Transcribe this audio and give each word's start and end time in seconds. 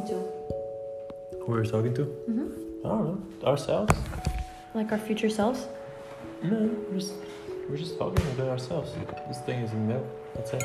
talking 0.00 0.08
to? 0.08 1.38
Who 1.38 1.52
we're 1.52 1.64
talking 1.64 1.94
to? 1.94 2.04
Mm-hmm. 2.28 2.86
I 2.86 2.88
don't 2.88 3.04
know. 3.06 3.48
Ourselves? 3.48 3.94
Like 4.74 4.92
our 4.92 4.98
future 4.98 5.30
selves? 5.30 5.66
No, 6.42 6.70
we're 6.90 6.98
just, 6.98 7.14
we're 7.68 7.76
just 7.76 7.98
talking 7.98 8.24
about 8.32 8.48
ourselves. 8.48 8.92
This 9.28 9.40
thing 9.40 9.60
is 9.60 9.72
in 9.72 9.86
the 9.86 9.94
middle. 9.94 10.10
That's 10.34 10.52
it. 10.52 10.64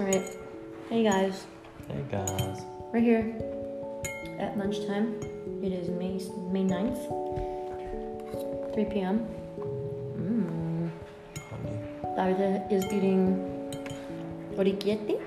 Alright. 0.00 0.36
Hey 0.88 1.04
guys. 1.04 1.46
Hey 1.88 2.04
guys. 2.10 2.62
We're 2.92 3.00
here 3.00 3.34
at 4.38 4.56
lunchtime. 4.56 5.20
It 5.62 5.72
is 5.72 5.88
May 5.88 6.18
May 6.52 6.64
9th. 6.64 7.02
3 8.74 8.84
p.m. 8.86 9.26
Mmm. 10.16 10.90
Honey. 11.50 11.78
Davide 12.16 12.72
is 12.72 12.84
eating 12.86 13.36
orecchiette. 14.56 15.17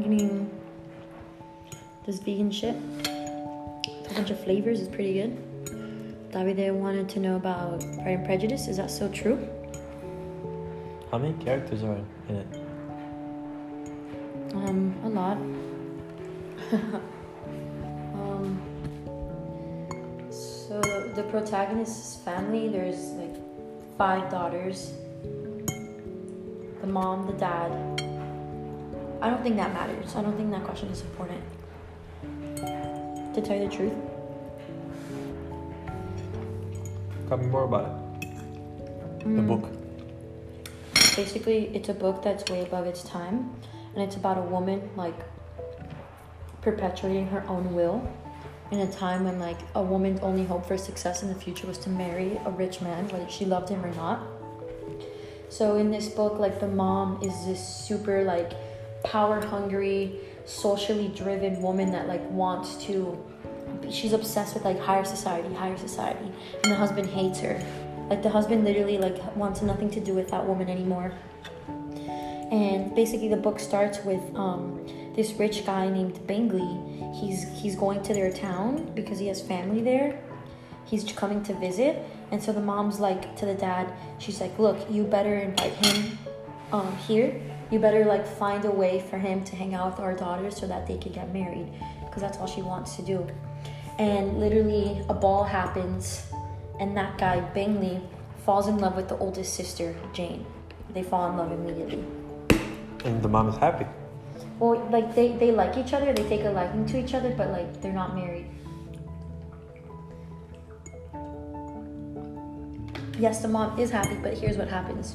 Eating 0.00 0.50
this 2.06 2.18
vegan 2.18 2.50
shit. 2.50 2.74
With 2.74 4.10
a 4.10 4.14
bunch 4.14 4.30
of 4.30 4.42
flavors. 4.42 4.80
It's 4.80 4.94
pretty 4.94 5.14
good. 5.14 5.36
Davide 6.32 6.72
wanted 6.74 7.08
to 7.10 7.20
know 7.20 7.36
about 7.36 7.80
Pride 7.80 8.18
and 8.18 8.24
Prejudice. 8.24 8.68
Is 8.68 8.78
that 8.78 8.90
so 8.90 9.08
true? 9.08 9.46
How 11.10 11.18
many 11.18 11.34
characters 11.44 11.82
are 11.82 11.98
in 12.28 12.36
it? 12.36 12.46
Um, 14.54 14.94
a 15.04 15.08
lot. 15.08 15.36
um, 18.14 18.58
so 20.30 20.80
the 21.14 21.22
protagonist's 21.24 22.16
family, 22.24 22.68
there's 22.68 23.12
like 23.12 23.36
five 23.98 24.30
daughters. 24.30 24.94
The 26.80 26.86
mom, 26.86 27.26
the 27.26 27.34
dad. 27.34 28.01
I 29.22 29.30
don't 29.30 29.42
think 29.42 29.56
that 29.56 29.72
matters. 29.72 30.16
I 30.16 30.22
don't 30.22 30.36
think 30.36 30.50
that 30.50 30.64
question 30.64 30.88
is 30.88 31.00
important. 31.02 31.40
To 33.34 33.40
tell 33.40 33.56
you 33.56 33.68
the 33.68 33.74
truth. 33.74 33.92
Tell 37.28 37.38
me 37.38 37.46
more 37.46 37.64
about 37.64 37.84
it. 37.86 38.28
The 39.20 39.42
Mm. 39.42 39.46
book. 39.46 39.64
basically 41.16 41.70
it's 41.76 41.90
a 41.90 41.94
book 41.94 42.22
that's 42.22 42.50
way 42.50 42.62
above 42.62 42.86
its 42.86 43.02
time 43.04 43.50
and 43.94 44.02
it's 44.02 44.16
about 44.16 44.38
a 44.38 44.40
woman 44.54 44.80
like 44.96 45.14
perpetuating 46.62 47.26
her 47.26 47.44
own 47.48 47.74
will 47.74 48.00
in 48.70 48.78
a 48.80 48.90
time 48.90 49.24
when 49.26 49.38
like 49.38 49.58
a 49.74 49.82
woman's 49.82 50.20
only 50.20 50.44
hope 50.44 50.64
for 50.64 50.78
success 50.78 51.22
in 51.22 51.28
the 51.28 51.34
future 51.34 51.66
was 51.66 51.76
to 51.76 51.90
marry 51.90 52.40
a 52.46 52.50
rich 52.50 52.80
man 52.80 53.06
whether 53.08 53.28
she 53.28 53.44
loved 53.44 53.68
him 53.68 53.84
or 53.84 53.92
not 53.94 54.20
so 55.50 55.76
in 55.76 55.90
this 55.90 56.08
book 56.08 56.38
like 56.38 56.60
the 56.60 56.68
mom 56.68 57.18
is 57.22 57.34
this 57.44 57.60
super 57.86 58.24
like 58.24 58.52
power 59.04 59.44
hungry 59.44 60.20
socially 60.44 61.08
driven 61.08 61.60
woman 61.62 61.92
that 61.92 62.08
like 62.08 62.28
wants 62.30 62.76
to 62.84 63.18
she's 63.90 64.12
obsessed 64.12 64.54
with 64.54 64.64
like 64.64 64.78
higher 64.78 65.04
society 65.04 65.52
higher 65.54 65.76
society 65.76 66.30
and 66.62 66.72
the 66.72 66.76
husband 66.76 67.08
hates 67.08 67.40
her 67.40 67.60
like 68.12 68.22
the 68.22 68.28
husband 68.28 68.62
literally 68.64 68.98
like 68.98 69.34
wants 69.36 69.62
nothing 69.62 69.88
to 69.88 69.98
do 69.98 70.12
with 70.12 70.28
that 70.28 70.46
woman 70.46 70.68
anymore. 70.68 71.12
And 72.50 72.94
basically 72.94 73.28
the 73.28 73.38
book 73.38 73.58
starts 73.58 74.04
with 74.04 74.20
um, 74.34 74.84
this 75.16 75.32
rich 75.32 75.64
guy 75.64 75.88
named 75.88 76.26
Bingley. 76.26 76.78
He's 77.14 77.48
he's 77.58 77.74
going 77.74 78.02
to 78.02 78.12
their 78.12 78.30
town 78.30 78.92
because 78.94 79.18
he 79.18 79.28
has 79.28 79.40
family 79.40 79.80
there. 79.82 80.20
He's 80.84 81.10
coming 81.12 81.42
to 81.44 81.54
visit, 81.54 82.04
and 82.30 82.42
so 82.42 82.52
the 82.52 82.60
mom's 82.60 83.00
like 83.00 83.34
to 83.36 83.46
the 83.46 83.54
dad, 83.54 83.90
she's 84.18 84.42
like, 84.42 84.58
"Look, 84.58 84.90
you 84.90 85.04
better 85.04 85.34
invite 85.34 85.72
him 85.72 86.18
um, 86.70 86.94
here. 87.08 87.40
You 87.72 87.80
better 87.80 88.04
like 88.04 88.26
find 88.26 88.64
a 88.64 88.70
way 88.70 89.00
for 89.00 89.18
him 89.18 89.42
to 89.44 89.56
hang 89.56 89.74
out 89.74 89.90
with 89.90 90.00
our 90.00 90.14
daughters 90.14 90.56
so 90.56 90.68
that 90.68 90.86
they 90.86 90.98
could 90.98 91.14
get 91.14 91.32
married, 91.32 91.72
because 92.04 92.22
that's 92.22 92.38
all 92.38 92.46
she 92.46 92.62
wants 92.62 92.94
to 92.96 93.02
do." 93.02 93.26
And 93.98 94.38
literally, 94.38 95.04
a 95.08 95.14
ball 95.14 95.42
happens 95.42 96.22
and 96.82 96.96
that 96.96 97.16
guy 97.16 97.40
Bingley 97.54 98.00
falls 98.44 98.66
in 98.66 98.78
love 98.78 98.96
with 98.96 99.08
the 99.08 99.16
oldest 99.18 99.54
sister 99.54 99.94
Jane. 100.12 100.44
They 100.92 101.02
fall 101.02 101.30
in 101.30 101.36
love 101.36 101.52
immediately. 101.52 102.04
And 103.04 103.22
the 103.22 103.28
mom 103.28 103.48
is 103.48 103.56
happy. 103.56 103.86
Well, 104.58 104.88
like 104.90 105.14
they 105.14 105.36
they 105.36 105.52
like 105.52 105.76
each 105.76 105.92
other, 105.92 106.12
they 106.12 106.28
take 106.28 106.44
a 106.44 106.50
liking 106.50 106.86
to 106.86 106.98
each 106.98 107.14
other, 107.14 107.30
but 107.30 107.50
like 107.50 107.80
they're 107.80 107.92
not 107.92 108.14
married. 108.14 108.46
Yes, 113.18 113.42
the 113.42 113.48
mom 113.48 113.78
is 113.78 113.90
happy, 113.90 114.16
but 114.22 114.34
here's 114.34 114.56
what 114.56 114.68
happens. 114.68 115.14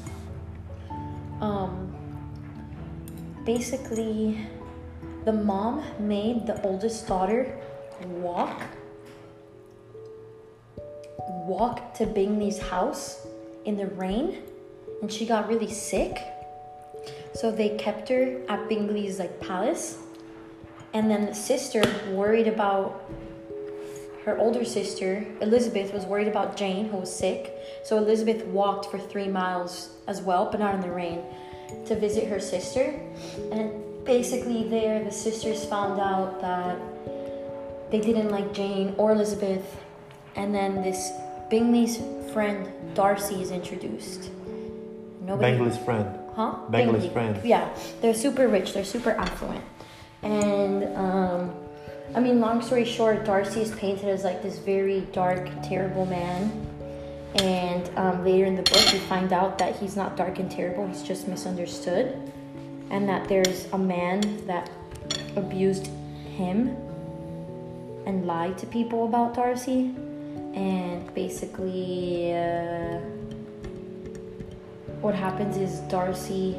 Um 1.41 1.86
basically 3.47 4.45
the 5.23 5.31
mom 5.31 5.81
made 5.97 6.45
the 6.45 6.61
oldest 6.63 7.07
daughter 7.07 7.57
walk 8.07 8.61
walk 11.47 11.93
to 11.93 12.05
Bingley's 12.05 12.59
house 12.59 13.25
in 13.63 13.77
the 13.77 13.87
rain 13.87 14.43
and 15.01 15.11
she 15.11 15.25
got 15.25 15.47
really 15.47 15.71
sick. 15.71 16.19
So 17.33 17.51
they 17.51 17.77
kept 17.77 18.09
her 18.09 18.41
at 18.49 18.67
Bingley's 18.67 19.17
like 19.19 19.39
palace. 19.39 19.99
And 20.93 21.09
then 21.09 21.25
the 21.27 21.33
sister 21.33 21.81
worried 22.11 22.47
about 22.47 23.09
her 24.25 24.37
older 24.37 24.65
sister, 24.65 25.25
Elizabeth 25.39 25.93
was 25.93 26.03
worried 26.05 26.27
about 26.27 26.57
Jane 26.57 26.89
who 26.89 26.97
was 26.97 27.15
sick. 27.15 27.53
So 27.85 27.97
Elizabeth 27.97 28.43
walked 28.47 28.91
for 28.91 28.99
3 28.99 29.29
miles 29.29 29.91
as 30.05 30.21
well, 30.21 30.49
but 30.51 30.59
not 30.59 30.75
in 30.75 30.81
the 30.81 30.91
rain, 30.91 31.23
to 31.87 31.95
visit 31.95 32.27
her 32.27 32.39
sister. 32.39 32.99
And 33.51 33.71
basically 34.05 34.67
there 34.67 35.03
the 35.03 35.11
sisters 35.11 35.65
found 35.65 35.99
out 35.99 36.41
that 36.41 36.77
they 37.91 37.99
didn't 38.01 38.29
like 38.29 38.53
Jane 38.53 38.93
or 38.97 39.11
Elizabeth. 39.11 39.65
And 40.35 40.53
then 40.53 40.81
this 40.83 41.11
Bingley's 41.49 41.97
friend 42.33 42.67
Darcy 42.93 43.41
is 43.41 43.51
introduced. 43.51 44.29
Nobody, 45.21 45.51
Bingley's 45.57 45.77
friend. 45.77 46.07
huh? 46.35 46.53
Bingley's 46.69 47.03
Bingley. 47.03 47.09
friend. 47.09 47.39
Yeah, 47.43 47.69
they're 48.01 48.13
super 48.13 48.47
rich. 48.47 48.73
They're 48.73 48.83
super 48.85 49.11
affluent, 49.11 49.63
and 50.23 50.83
um, 50.95 51.53
I 52.15 52.19
mean, 52.19 52.39
long 52.39 52.61
story 52.61 52.85
short, 52.85 53.25
Darcy 53.25 53.61
is 53.61 53.71
painted 53.71 54.09
as 54.09 54.23
like 54.23 54.41
this 54.43 54.59
very 54.59 55.01
dark, 55.11 55.49
terrible 55.63 56.05
man. 56.05 56.66
And 57.35 57.89
um, 57.97 58.23
later 58.23 58.45
in 58.45 58.55
the 58.55 58.63
book, 58.63 58.91
we 58.91 58.99
find 58.99 59.31
out 59.33 59.57
that 59.57 59.75
he's 59.75 59.95
not 59.95 60.17
dark 60.17 60.39
and 60.39 60.49
terrible. 60.49 60.87
He's 60.87 61.03
just 61.03 61.27
misunderstood, 61.27 62.31
and 62.89 63.07
that 63.07 63.27
there's 63.27 63.65
a 63.73 63.77
man 63.77 64.45
that 64.47 64.69
abused 65.35 65.87
him 66.35 66.75
and 68.05 68.25
lied 68.25 68.57
to 68.59 68.65
people 68.65 69.05
about 69.05 69.33
Darcy. 69.33 69.93
And 70.55 71.13
basically 71.13 72.33
uh, 72.33 72.99
what 75.01 75.13
happens 75.13 75.57
is 75.57 75.79
darcy 75.81 76.57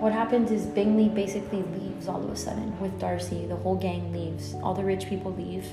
what 0.00 0.12
happens 0.12 0.50
is 0.50 0.66
bingley 0.66 1.08
basically 1.08 1.62
leaves 1.78 2.06
all 2.06 2.22
of 2.22 2.30
a 2.30 2.36
sudden 2.36 2.78
with 2.78 2.98
darcy. 3.00 3.46
The 3.46 3.56
whole 3.56 3.76
gang 3.76 4.12
leaves. 4.12 4.54
All 4.62 4.74
the 4.74 4.84
rich 4.84 5.06
people 5.08 5.32
leave 5.34 5.66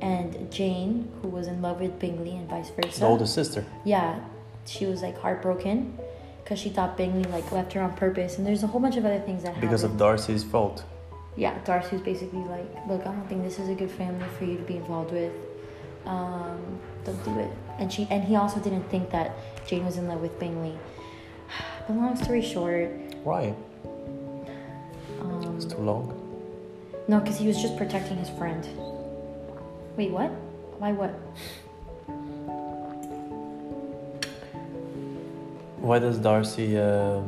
and 0.00 0.50
jane 0.50 1.10
who 1.22 1.28
was 1.28 1.46
in 1.48 1.60
love 1.62 1.80
with 1.80 1.98
bingley 1.98 2.36
and 2.36 2.48
vice 2.48 2.70
versa 2.70 3.00
The 3.00 3.06
older 3.06 3.26
sister. 3.26 3.64
yeah 3.84 4.20
she 4.66 4.86
was 4.86 5.02
like 5.02 5.18
heartbroken 5.18 5.98
because 6.44 6.58
she 6.58 6.68
thought 6.70 6.96
bingley 6.96 7.24
like 7.30 7.50
left 7.52 7.72
her 7.72 7.80
on 7.82 7.92
purpose 7.94 8.38
and 8.38 8.46
there's 8.46 8.62
a 8.62 8.66
whole 8.66 8.80
bunch 8.80 8.96
of 8.96 9.04
other 9.04 9.20
things 9.20 9.42
that 9.42 9.48
happened. 9.54 9.62
Because 9.62 9.82
happened. 9.82 10.00
of 10.00 10.06
Darcy's 10.06 10.44
fault. 10.44 10.84
yeah, 11.36 11.56
Darcy's 11.64 12.00
basically 12.00 12.40
like, 12.44 12.66
look, 12.88 13.00
I 13.06 13.12
don't 13.12 13.28
think 13.28 13.42
this 13.44 13.58
is 13.58 13.68
a 13.68 13.74
good 13.74 13.90
family 13.90 14.26
for 14.38 14.44
you 14.44 14.56
to 14.56 14.62
be 14.64 14.76
involved 14.76 15.12
with. 15.12 15.32
Um, 16.06 16.58
don't 17.04 17.22
do 17.24 17.38
it. 17.38 17.50
And 17.78 17.92
she 17.92 18.06
and 18.10 18.24
he 18.24 18.34
also 18.36 18.58
didn't 18.60 18.84
think 18.90 19.10
that 19.10 19.32
Jane 19.66 19.84
was 19.84 19.96
in 19.98 20.08
love 20.08 20.20
with 20.20 20.38
Bingley. 20.40 20.76
But 21.86 21.96
long 21.96 22.16
story 22.16 22.42
short, 22.42 22.90
Right. 23.24 23.54
um, 25.20 25.54
It's 25.56 25.64
too 25.66 25.78
long. 25.78 26.04
no, 27.08 27.20
because 27.20 27.38
he 27.38 27.46
was 27.46 27.60
just 27.60 27.76
protecting 27.76 28.16
his 28.16 28.30
friend. 28.30 28.66
Wait, 29.98 30.12
what? 30.12 30.30
Why 30.78 30.92
what? 30.92 31.10
Why 35.82 35.98
does 35.98 36.18
Darcy 36.18 36.78
um, 36.78 37.26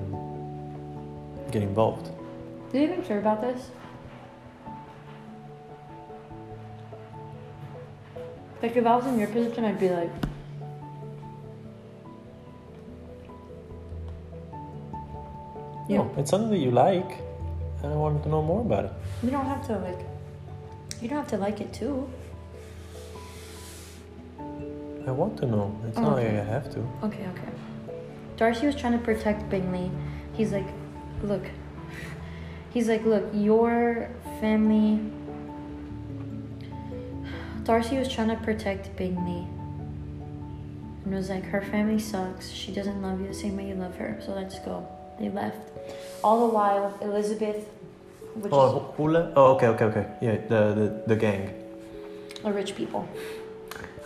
get 1.51 1.65
involved? 1.65 2.09
Do 2.71 2.79
you 2.79 2.85
even 2.85 3.03
care 3.03 3.19
about 3.19 3.41
this? 3.41 3.71
Like 8.63 8.77
if 8.77 8.87
I 8.87 8.95
was 8.95 9.07
in 9.07 9.19
your 9.19 9.27
position, 9.27 9.65
I'd 9.65 9.81
be 9.81 9.89
like, 9.89 10.13
Yeah. 15.89 15.97
No, 15.97 16.15
it's 16.19 16.31
something 16.31 16.51
that 16.51 16.59
you 16.59 16.71
like, 16.71 17.19
and 17.83 17.93
I 17.93 17.97
wanted 17.97 18.23
to 18.23 18.29
know 18.29 18.43
more 18.43 18.61
about 18.61 18.85
it. 18.85 18.93
you 19.25 19.31
don't 19.33 19.47
have 19.47 19.67
to 19.67 19.77
like, 19.79 19.99
you 21.03 21.09
don't 21.09 21.19
have 21.19 21.31
to 21.31 21.37
like 21.37 21.61
it 21.61 21.73
too. 21.73 22.09
Want 25.21 25.37
to 25.43 25.47
know. 25.47 25.67
It's 25.87 25.99
Oh, 25.99 26.03
not 26.03 26.19
okay. 26.19 26.37
like 26.39 26.47
I 26.47 26.51
have 26.57 26.67
to. 26.75 26.81
Okay, 27.09 27.25
okay. 27.33 27.51
Darcy 28.37 28.65
was 28.67 28.77
trying 28.83 28.97
to 28.99 29.05
protect 29.11 29.49
Bingley. 29.51 29.91
He's 30.39 30.51
like, 30.59 30.69
look. 31.23 31.45
He's 32.75 32.89
like, 32.89 33.05
look, 33.05 33.25
your 33.35 34.09
family. 34.41 34.93
Darcy 37.65 37.99
was 37.99 38.09
trying 38.09 38.29
to 38.29 38.37
protect 38.37 38.97
Bingley. 38.97 39.47
And 41.05 41.15
was 41.15 41.29
like, 41.31 41.45
her 41.45 41.61
family 41.63 41.99
sucks. 41.99 42.51
She 42.51 42.73
doesn't 42.73 43.01
love 43.03 43.21
you 43.21 43.29
the 43.29 43.35
same 43.35 43.57
way 43.57 43.69
you 43.69 43.75
love 43.75 43.97
her. 43.97 44.19
So 44.25 44.33
let's 44.33 44.59
go. 44.61 44.87
They 45.19 45.29
left. 45.29 45.59
All 46.25 46.49
the 46.49 46.55
while, 46.55 46.97
Elizabeth, 47.03 47.67
which 48.35 48.53
Oh, 48.53 48.69
who- 48.73 48.93
who 48.97 49.11
left? 49.13 49.33
Oh, 49.37 49.55
okay, 49.55 49.69
okay, 49.75 49.85
okay. 49.91 50.07
Yeah, 50.23 50.37
the 50.53 50.61
the, 50.81 50.87
the 51.15 51.17
gang. 51.17 51.43
the 52.43 52.53
rich 52.53 52.75
people. 52.75 53.07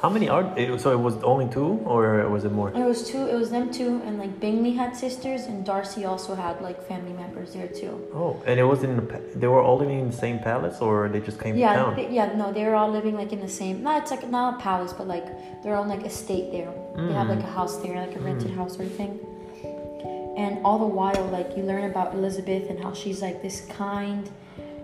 How 0.05 0.11
many 0.11 0.29
are? 0.29 0.45
It, 0.59 0.79
so 0.83 0.93
it 0.93 1.01
was 1.01 1.15
only 1.23 1.49
two, 1.49 1.81
or 1.93 2.29
was 2.29 2.45
it 2.45 2.53
more? 2.53 2.69
It 2.69 2.85
was 2.93 3.09
two. 3.11 3.27
It 3.27 3.37
was 3.43 3.49
them 3.51 3.71
two, 3.73 4.03
and 4.05 4.19
like 4.19 4.39
Bingley 4.39 4.73
had 4.75 4.95
sisters, 4.95 5.47
and 5.47 5.65
Darcy 5.65 6.05
also 6.05 6.35
had 6.35 6.61
like 6.61 6.79
family 6.87 7.15
members 7.15 7.55
there 7.55 7.69
too. 7.69 7.95
Oh, 8.13 8.33
and 8.45 8.61
it 8.61 8.65
was 8.65 8.83
in. 8.83 8.97
The, 8.97 9.07
they 9.35 9.47
were 9.47 9.63
all 9.63 9.79
living 9.79 10.01
in 10.01 10.11
the 10.11 10.19
same 10.27 10.41
palace, 10.41 10.83
or 10.83 11.09
they 11.09 11.21
just 11.21 11.41
came 11.41 11.55
to 11.55 11.61
Yeah, 11.61 11.73
town. 11.77 11.97
they, 11.97 12.11
yeah, 12.11 12.35
no, 12.37 12.53
they 12.53 12.65
were 12.67 12.75
all 12.75 12.91
living 12.91 13.15
like 13.17 13.33
in 13.33 13.41
the 13.41 13.49
same. 13.49 13.83
No, 13.83 13.97
it's 13.97 14.11
like 14.11 14.29
not 14.29 14.57
a 14.57 14.63
palace, 14.63 14.93
but 14.93 15.07
like 15.09 15.25
their 15.63 15.75
own 15.75 15.89
like 15.89 16.05
estate 16.05 16.53
there. 16.53 16.71
They 16.97 17.15
have 17.15 17.29
like 17.31 17.43
a 17.51 17.53
house 17.59 17.79
there, 17.79 17.97
like 18.07 18.15
a 18.15 18.21
rented 18.21 18.51
Mm. 18.51 18.57
house 18.57 18.79
or 18.79 18.85
thing. 18.85 19.19
And 20.37 20.59
all 20.67 20.79
the 20.87 20.93
while, 21.01 21.25
like 21.39 21.57
you 21.57 21.63
learn 21.63 21.85
about 21.91 22.13
Elizabeth 22.13 22.69
and 22.69 22.79
how 22.79 22.93
she's 22.93 23.23
like 23.23 23.41
this 23.41 23.63
kind 23.85 24.29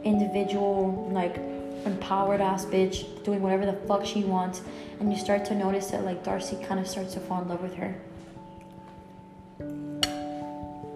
individual, 0.03 1.11
like 1.13 1.37
empowered 1.85 2.41
ass 2.41 2.65
bitch, 2.65 3.23
doing 3.25 3.43
whatever 3.43 3.67
the 3.67 3.73
fuck 3.87 4.05
she 4.05 4.25
wants, 4.25 4.63
and 4.99 5.13
you 5.13 5.19
start 5.19 5.45
to 5.47 5.55
notice 5.55 5.91
that 5.91 6.05
like 6.05 6.23
Darcy 6.25 6.57
kind 6.65 6.79
of 6.81 6.87
starts 6.87 7.15
to 7.15 7.21
fall 7.21 7.43
in 7.43 7.49
love 7.49 7.63
with 7.63 7.75
her. 7.75 7.95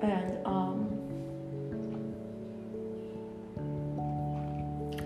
And 0.02 0.46
um, 0.46 0.90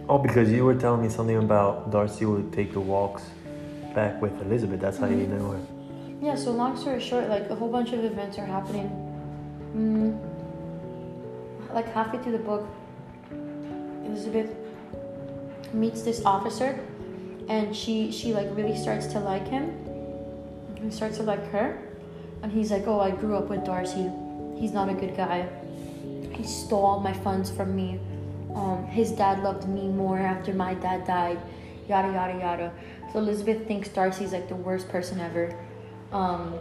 Oh, 0.09 0.19
because 0.19 0.51
you 0.51 0.65
were 0.65 0.75
telling 0.75 1.03
me 1.03 1.09
something 1.11 1.37
about 1.37 1.91
Darcy 1.91 2.25
would 2.25 2.53
take 2.53 2.73
the 2.73 2.81
walks 2.81 3.23
back 3.95 4.21
with 4.23 4.33
Elizabeth. 4.43 4.81
That's 4.81 4.97
how 4.99 5.07
you 5.07 5.27
Mm-hmm. 5.27 5.39
know 5.39 5.51
her. 5.53 5.61
Yeah, 6.21 6.35
so 6.35 6.51
long 6.51 6.77
story 6.77 6.99
short, 7.01 7.29
like 7.29 7.49
a 7.51 7.55
whole 7.55 7.69
bunch 7.71 7.93
of 7.93 8.05
events 8.05 8.39
are 8.39 8.47
happening. 8.47 8.89
Mm, 9.77 10.19
like 11.75 11.93
halfway 11.93 12.19
through 12.23 12.33
the 12.33 12.39
book, 12.39 12.67
Elizabeth 14.07 14.51
meets 15.73 16.03
this 16.03 16.25
officer, 16.25 16.79
and 17.49 17.75
she 17.75 18.11
she 18.11 18.33
like 18.33 18.49
really 18.57 18.77
starts 18.77 19.07
to 19.09 19.21
like 19.21 19.47
him. 19.47 19.73
He 20.83 20.91
starts 20.91 21.17
to 21.19 21.23
like 21.23 21.45
her, 21.51 21.79
and 22.43 22.53
he's 22.53 22.71
like, 22.71 22.87
"Oh, 22.87 23.01
I 23.01 23.11
grew 23.11 23.37
up 23.37 23.49
with 23.49 23.65
Darcy. 23.65 24.11
He's 24.57 24.73
not 24.73 24.89
a 24.89 24.95
good 24.95 25.17
guy. 25.17 25.49
He 26.33 26.45
stole 26.45 27.01
my 27.01 27.13
funds 27.13 27.51
from 27.51 27.75
me. 27.75 28.01
Um, 28.55 28.85
his 28.87 29.13
dad 29.13 29.43
loved 29.43 29.69
me 29.69 29.89
more 29.89 30.19
after 30.19 30.53
my 30.53 30.75
dad 30.75 31.07
died. 31.07 31.39
Yada 31.89 32.13
yada 32.13 32.39
yada." 32.39 32.73
So 33.13 33.21
Elizabeth 33.21 33.67
thinks 33.67 33.89
Darcy's 33.89 34.33
like 34.33 34.49
the 34.49 34.57
worst 34.57 34.89
person 34.89 35.21
ever. 35.21 35.55
Um, 36.13 36.55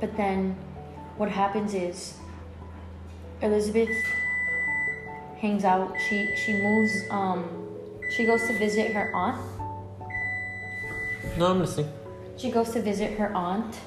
but 0.00 0.16
then 0.16 0.56
what 1.16 1.30
happens 1.30 1.74
is 1.74 2.14
Elizabeth 3.42 3.90
hangs 5.40 5.64
out. 5.64 5.94
She 6.08 6.34
she 6.36 6.52
moves. 6.54 6.92
Um, 7.10 7.68
she 8.10 8.24
goes 8.24 8.46
to 8.46 8.52
visit 8.58 8.92
her 8.92 9.14
aunt. 9.14 9.38
No, 11.38 11.46
I'm 11.46 11.60
listening. 11.60 11.92
She 12.36 12.50
goes 12.50 12.70
to 12.70 12.82
visit 12.82 13.18
her 13.18 13.34
aunt 13.34 13.78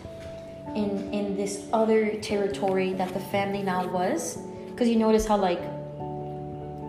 in 0.75 1.12
in 1.13 1.36
this 1.36 1.68
other 1.74 2.16
territory 2.22 2.94
that 2.94 3.13
the 3.13 3.19
family 3.19 3.63
now 3.63 3.88
was. 3.88 4.38
Because 4.72 4.88
you 4.88 4.96
notice 4.96 5.25
how 5.25 5.38
like 5.38 5.62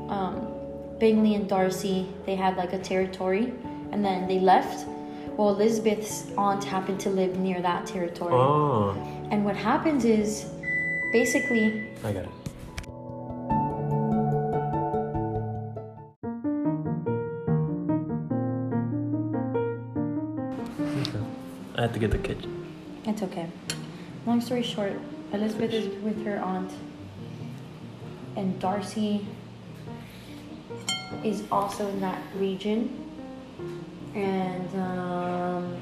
um, 0.09 0.47
Bingley 0.99 1.35
and 1.35 1.49
Darcy 1.49 2.09
they 2.27 2.37
had 2.37 2.57
like 2.57 2.73
a 2.73 2.79
territory, 2.79 3.53
and 3.93 4.05
then 4.05 4.29
they 4.29 4.41
left. 4.41 4.87
Well, 5.37 5.51
Elizabeth's 5.51 6.27
aunt 6.37 6.63
happened 6.65 7.01
to 7.01 7.09
live 7.09 7.39
near 7.39 7.63
that 7.63 7.87
territory. 7.87 8.35
Oh, 8.35 8.91
And 9.31 9.43
what 9.43 9.57
happens 9.57 10.05
is, 10.05 10.45
basically, 11.13 11.89
I 12.05 12.13
got 12.13 12.25
it. 12.25 12.31
I 21.81 21.85
had 21.85 21.95
to 21.95 21.99
get 21.99 22.11
the 22.11 22.19
kitchen. 22.19 22.67
it's 23.07 23.23
okay. 23.23 23.47
Long 24.27 24.43
story 24.43 24.63
short, 24.63 24.93
Elizabeth 25.33 25.73
is 25.73 25.87
with 26.05 26.23
her 26.27 26.39
aunt, 26.39 26.71
and 28.37 28.61
Darcy 28.61 29.27
is 31.25 31.43
also 31.51 31.89
in 31.89 31.99
that 32.03 32.21
region. 32.37 33.01
And 34.15 34.69
um, 34.79 35.81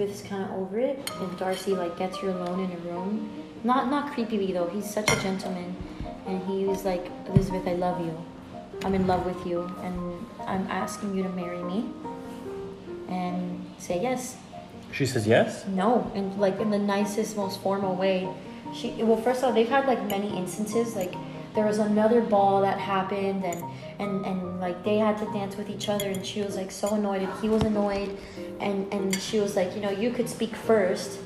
is 0.00 0.22
kind 0.22 0.44
of 0.44 0.52
over 0.52 0.78
it, 0.78 1.10
and 1.20 1.38
Darcy 1.38 1.72
like 1.74 1.98
gets 1.98 2.16
her 2.16 2.30
alone 2.30 2.60
in 2.60 2.72
a 2.72 2.80
room. 2.90 3.28
Not 3.62 3.90
not 3.90 4.14
creepily 4.14 4.54
though. 4.54 4.68
He's 4.68 4.88
such 4.88 5.12
a 5.12 5.20
gentleman, 5.20 5.76
and 6.26 6.42
he 6.44 6.64
was 6.64 6.86
like, 6.86 7.10
Elizabeth, 7.28 7.68
I 7.68 7.74
love 7.74 8.00
you. 8.00 8.16
I'm 8.84 8.94
in 8.94 9.06
love 9.06 9.26
with 9.26 9.46
you, 9.46 9.70
and 9.82 10.26
I'm 10.46 10.66
asking 10.70 11.14
you 11.14 11.22
to 11.24 11.28
marry 11.28 11.62
me. 11.62 11.92
And 13.08 13.64
say 13.78 14.00
yes. 14.02 14.36
She 14.92 15.06
says 15.06 15.26
yes. 15.26 15.66
No, 15.66 16.10
and 16.14 16.38
like 16.38 16.60
in 16.60 16.70
the 16.70 16.78
nicest, 16.78 17.36
most 17.36 17.60
formal 17.60 17.94
way. 17.94 18.28
She 18.74 18.90
well, 19.02 19.20
first 19.20 19.40
of 19.40 19.44
all, 19.46 19.52
they've 19.52 19.68
had 19.68 19.86
like 19.86 20.02
many 20.06 20.36
instances. 20.36 20.94
Like 20.94 21.14
there 21.54 21.66
was 21.66 21.78
another 21.78 22.20
ball 22.20 22.62
that 22.62 22.78
happened, 22.78 23.44
and 23.44 23.62
and 23.98 24.24
and 24.24 24.60
like 24.60 24.84
they 24.84 24.98
had 24.98 25.18
to 25.18 25.24
dance 25.26 25.56
with 25.56 25.70
each 25.70 25.88
other, 25.88 26.06
and 26.08 26.24
she 26.24 26.42
was 26.42 26.56
like 26.56 26.70
so 26.70 26.94
annoyed, 26.94 27.22
and 27.22 27.40
he 27.40 27.48
was 27.48 27.62
annoyed, 27.62 28.16
and 28.60 28.92
and 28.92 29.14
she 29.20 29.40
was 29.40 29.56
like, 29.56 29.74
you 29.74 29.80
know, 29.80 29.90
you 29.90 30.10
could 30.10 30.28
speak 30.28 30.54
first. 30.54 31.18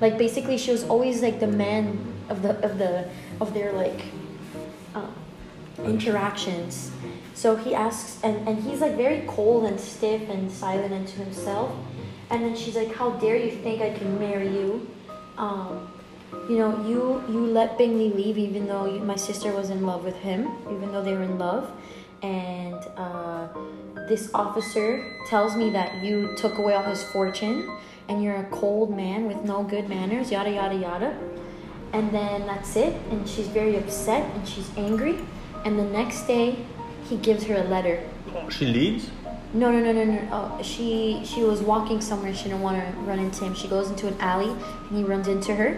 Like 0.00 0.16
basically, 0.16 0.56
she 0.56 0.72
was 0.72 0.84
always 0.84 1.22
like 1.22 1.40
the 1.40 1.46
man 1.46 1.98
of 2.28 2.42
the 2.42 2.50
of 2.64 2.78
the 2.78 3.08
of 3.40 3.52
their 3.54 3.72
like 3.72 4.02
um, 4.94 5.14
interactions. 5.84 6.90
So 7.40 7.56
he 7.56 7.74
asks, 7.74 8.22
and, 8.22 8.46
and 8.46 8.62
he's 8.62 8.82
like 8.82 8.96
very 8.96 9.24
cold 9.26 9.64
and 9.64 9.80
stiff 9.80 10.28
and 10.28 10.52
silent 10.52 10.92
and 10.92 11.08
to 11.08 11.16
himself. 11.20 11.74
And 12.28 12.44
then 12.44 12.54
she's 12.54 12.76
like, 12.76 12.94
"How 12.94 13.12
dare 13.12 13.34
you 13.34 13.50
think 13.50 13.80
I 13.80 13.96
can 13.98 14.18
marry 14.18 14.48
you? 14.48 14.86
Um, 15.38 15.90
you 16.50 16.58
know, 16.58 16.70
you 16.86 17.24
you 17.32 17.46
let 17.46 17.78
Bingley 17.78 18.10
leave 18.10 18.36
even 18.36 18.66
though 18.66 18.84
you, 18.84 19.00
my 19.00 19.16
sister 19.16 19.52
was 19.52 19.70
in 19.70 19.86
love 19.86 20.04
with 20.04 20.16
him, 20.16 20.50
even 20.70 20.92
though 20.92 21.02
they 21.02 21.14
were 21.14 21.22
in 21.22 21.38
love. 21.38 21.72
And 22.20 22.80
uh, 22.98 23.48
this 24.06 24.28
officer 24.34 24.86
tells 25.26 25.56
me 25.56 25.70
that 25.70 26.04
you 26.04 26.36
took 26.36 26.58
away 26.58 26.74
all 26.74 26.82
his 26.82 27.02
fortune, 27.02 27.74
and 28.10 28.22
you're 28.22 28.36
a 28.36 28.48
cold 28.50 28.94
man 28.94 29.26
with 29.26 29.40
no 29.44 29.62
good 29.62 29.88
manners. 29.88 30.30
Yada 30.30 30.50
yada 30.50 30.76
yada." 30.76 31.16
And 31.94 32.12
then 32.12 32.46
that's 32.46 32.76
it. 32.76 32.92
And 33.10 33.26
she's 33.26 33.48
very 33.48 33.76
upset 33.78 34.28
and 34.34 34.46
she's 34.46 34.68
angry. 34.76 35.16
And 35.64 35.78
the 35.78 35.84
next 35.84 36.26
day, 36.26 36.58
he 37.10 37.16
gives 37.18 37.44
her 37.44 37.56
a 37.56 37.64
letter. 37.64 38.02
She 38.48 38.64
leaves. 38.66 39.10
No, 39.52 39.70
no, 39.72 39.80
no, 39.80 39.92
no, 39.92 40.04
no. 40.04 40.28
Oh, 40.30 40.62
she 40.62 41.20
she 41.24 41.42
was 41.42 41.60
walking 41.60 42.00
somewhere. 42.00 42.32
She 42.32 42.44
didn't 42.44 42.62
want 42.62 42.76
to 42.82 42.86
run 43.00 43.18
into 43.18 43.44
him. 43.44 43.54
She 43.54 43.66
goes 43.68 43.90
into 43.90 44.06
an 44.06 44.16
alley, 44.20 44.50
and 44.88 44.96
he 44.96 45.02
runs 45.02 45.26
into 45.26 45.54
her, 45.56 45.70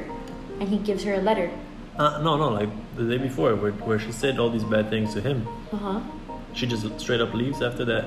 and 0.60 0.68
he 0.68 0.76
gives 0.78 1.02
her 1.04 1.14
a 1.14 1.22
letter. 1.22 1.50
Uh, 1.98 2.20
no, 2.22 2.36
no, 2.36 2.48
like 2.50 2.68
the 2.96 3.04
day 3.08 3.18
before, 3.18 3.54
where, 3.56 3.72
where 3.72 3.98
she 3.98 4.12
said 4.12 4.38
all 4.38 4.50
these 4.50 4.64
bad 4.64 4.90
things 4.90 5.14
to 5.14 5.20
him. 5.22 5.46
Uh 5.72 5.76
huh. 5.76 6.00
She 6.54 6.66
just 6.66 7.00
straight 7.00 7.20
up 7.22 7.32
leaves 7.32 7.62
after 7.62 7.84
that 7.86 8.04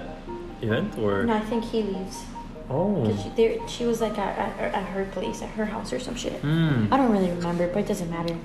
event, 0.61 0.97
or 0.99 1.23
No, 1.25 1.33
I 1.33 1.39
think 1.41 1.63
he 1.63 1.81
leaves. 1.81 2.23
oh, 2.69 3.05
She, 3.21 3.29
there, 3.35 3.67
she 3.67 3.85
was 3.85 4.01
like 4.01 4.17
at, 4.19 4.37
at, 4.37 4.73
at 4.75 4.85
her 4.89 5.05
place, 5.05 5.41
at 5.41 5.49
her 5.51 5.65
house 5.65 5.91
or 5.93 5.99
some 5.99 6.15
shit. 6.15 6.39
Hmm. 6.41 6.91
I 6.93 6.97
don't 6.97 7.11
really 7.11 7.29
remember, 7.31 7.67
but 7.67 7.79
it 7.79 7.87
doesn't 7.87 8.09
matter. 8.09 8.37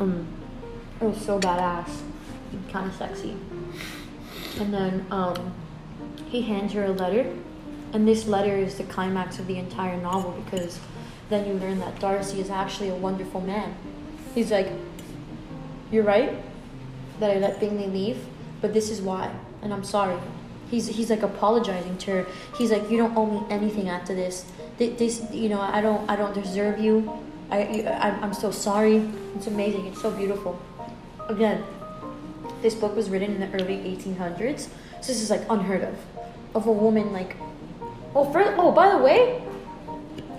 Um, 0.00 0.26
it 1.00 1.04
was 1.04 1.20
so 1.20 1.38
badass, 1.38 1.90
kind 2.72 2.86
of 2.90 2.94
sexy. 2.94 3.36
And 4.60 4.72
then 4.72 5.06
um, 5.10 5.54
he 6.28 6.42
hands 6.42 6.72
her 6.72 6.84
a 6.84 6.90
letter, 6.90 7.32
and 7.92 8.06
this 8.06 8.26
letter 8.26 8.56
is 8.56 8.76
the 8.76 8.84
climax 8.84 9.38
of 9.38 9.46
the 9.46 9.56
entire 9.56 9.96
novel 9.96 10.32
because 10.44 10.78
then 11.30 11.46
you 11.46 11.54
learn 11.54 11.78
that 11.80 11.98
Darcy 12.00 12.40
is 12.40 12.50
actually 12.50 12.88
a 12.88 12.94
wonderful 12.94 13.40
man. 13.40 13.74
He's 14.34 14.50
like, 14.50 14.68
"You're 15.90 16.04
right 16.04 16.32
that 17.20 17.30
I 17.30 17.38
let 17.38 17.60
Bingley 17.60 17.86
leave, 17.86 18.24
but 18.60 18.72
this 18.72 18.90
is 18.90 19.00
why, 19.00 19.30
and 19.62 19.72
I'm 19.72 19.84
sorry." 19.84 20.18
He's 20.70 20.86
he's 20.88 21.08
like 21.10 21.22
apologizing 21.22 21.96
to 21.98 22.10
her. 22.10 22.26
He's 22.56 22.70
like, 22.70 22.90
"You 22.90 22.98
don't 22.98 23.16
owe 23.16 23.26
me 23.26 23.46
anything 23.50 23.88
after 23.88 24.14
this. 24.14 24.44
Th- 24.78 24.98
This, 24.98 25.22
you 25.32 25.48
know, 25.48 25.60
I 25.60 25.80
don't 25.80 26.08
I 26.10 26.16
don't 26.16 26.34
deserve 26.34 26.78
you, 26.78 27.10
I 27.50 27.84
I'm 28.22 28.34
so 28.34 28.50
sorry. 28.50 29.08
It's 29.36 29.46
amazing. 29.46 29.86
It's 29.86 30.02
so 30.02 30.10
beautiful." 30.10 30.58
Again, 31.28 31.62
this 32.62 32.74
book 32.74 32.94
was 32.94 33.10
written 33.10 33.34
in 33.34 33.40
the 33.40 33.50
early 33.60 33.76
1800s, 33.78 34.68
so 35.00 35.06
this 35.06 35.22
is 35.22 35.30
like 35.30 35.42
unheard 35.50 35.82
of, 35.82 35.96
of 36.54 36.66
a 36.66 36.72
woman 36.72 37.12
like. 37.12 37.36
Oh, 38.14 38.30
first, 38.32 38.52
oh, 38.56 38.72
by 38.72 38.88
the 38.90 38.98
way, 38.98 39.42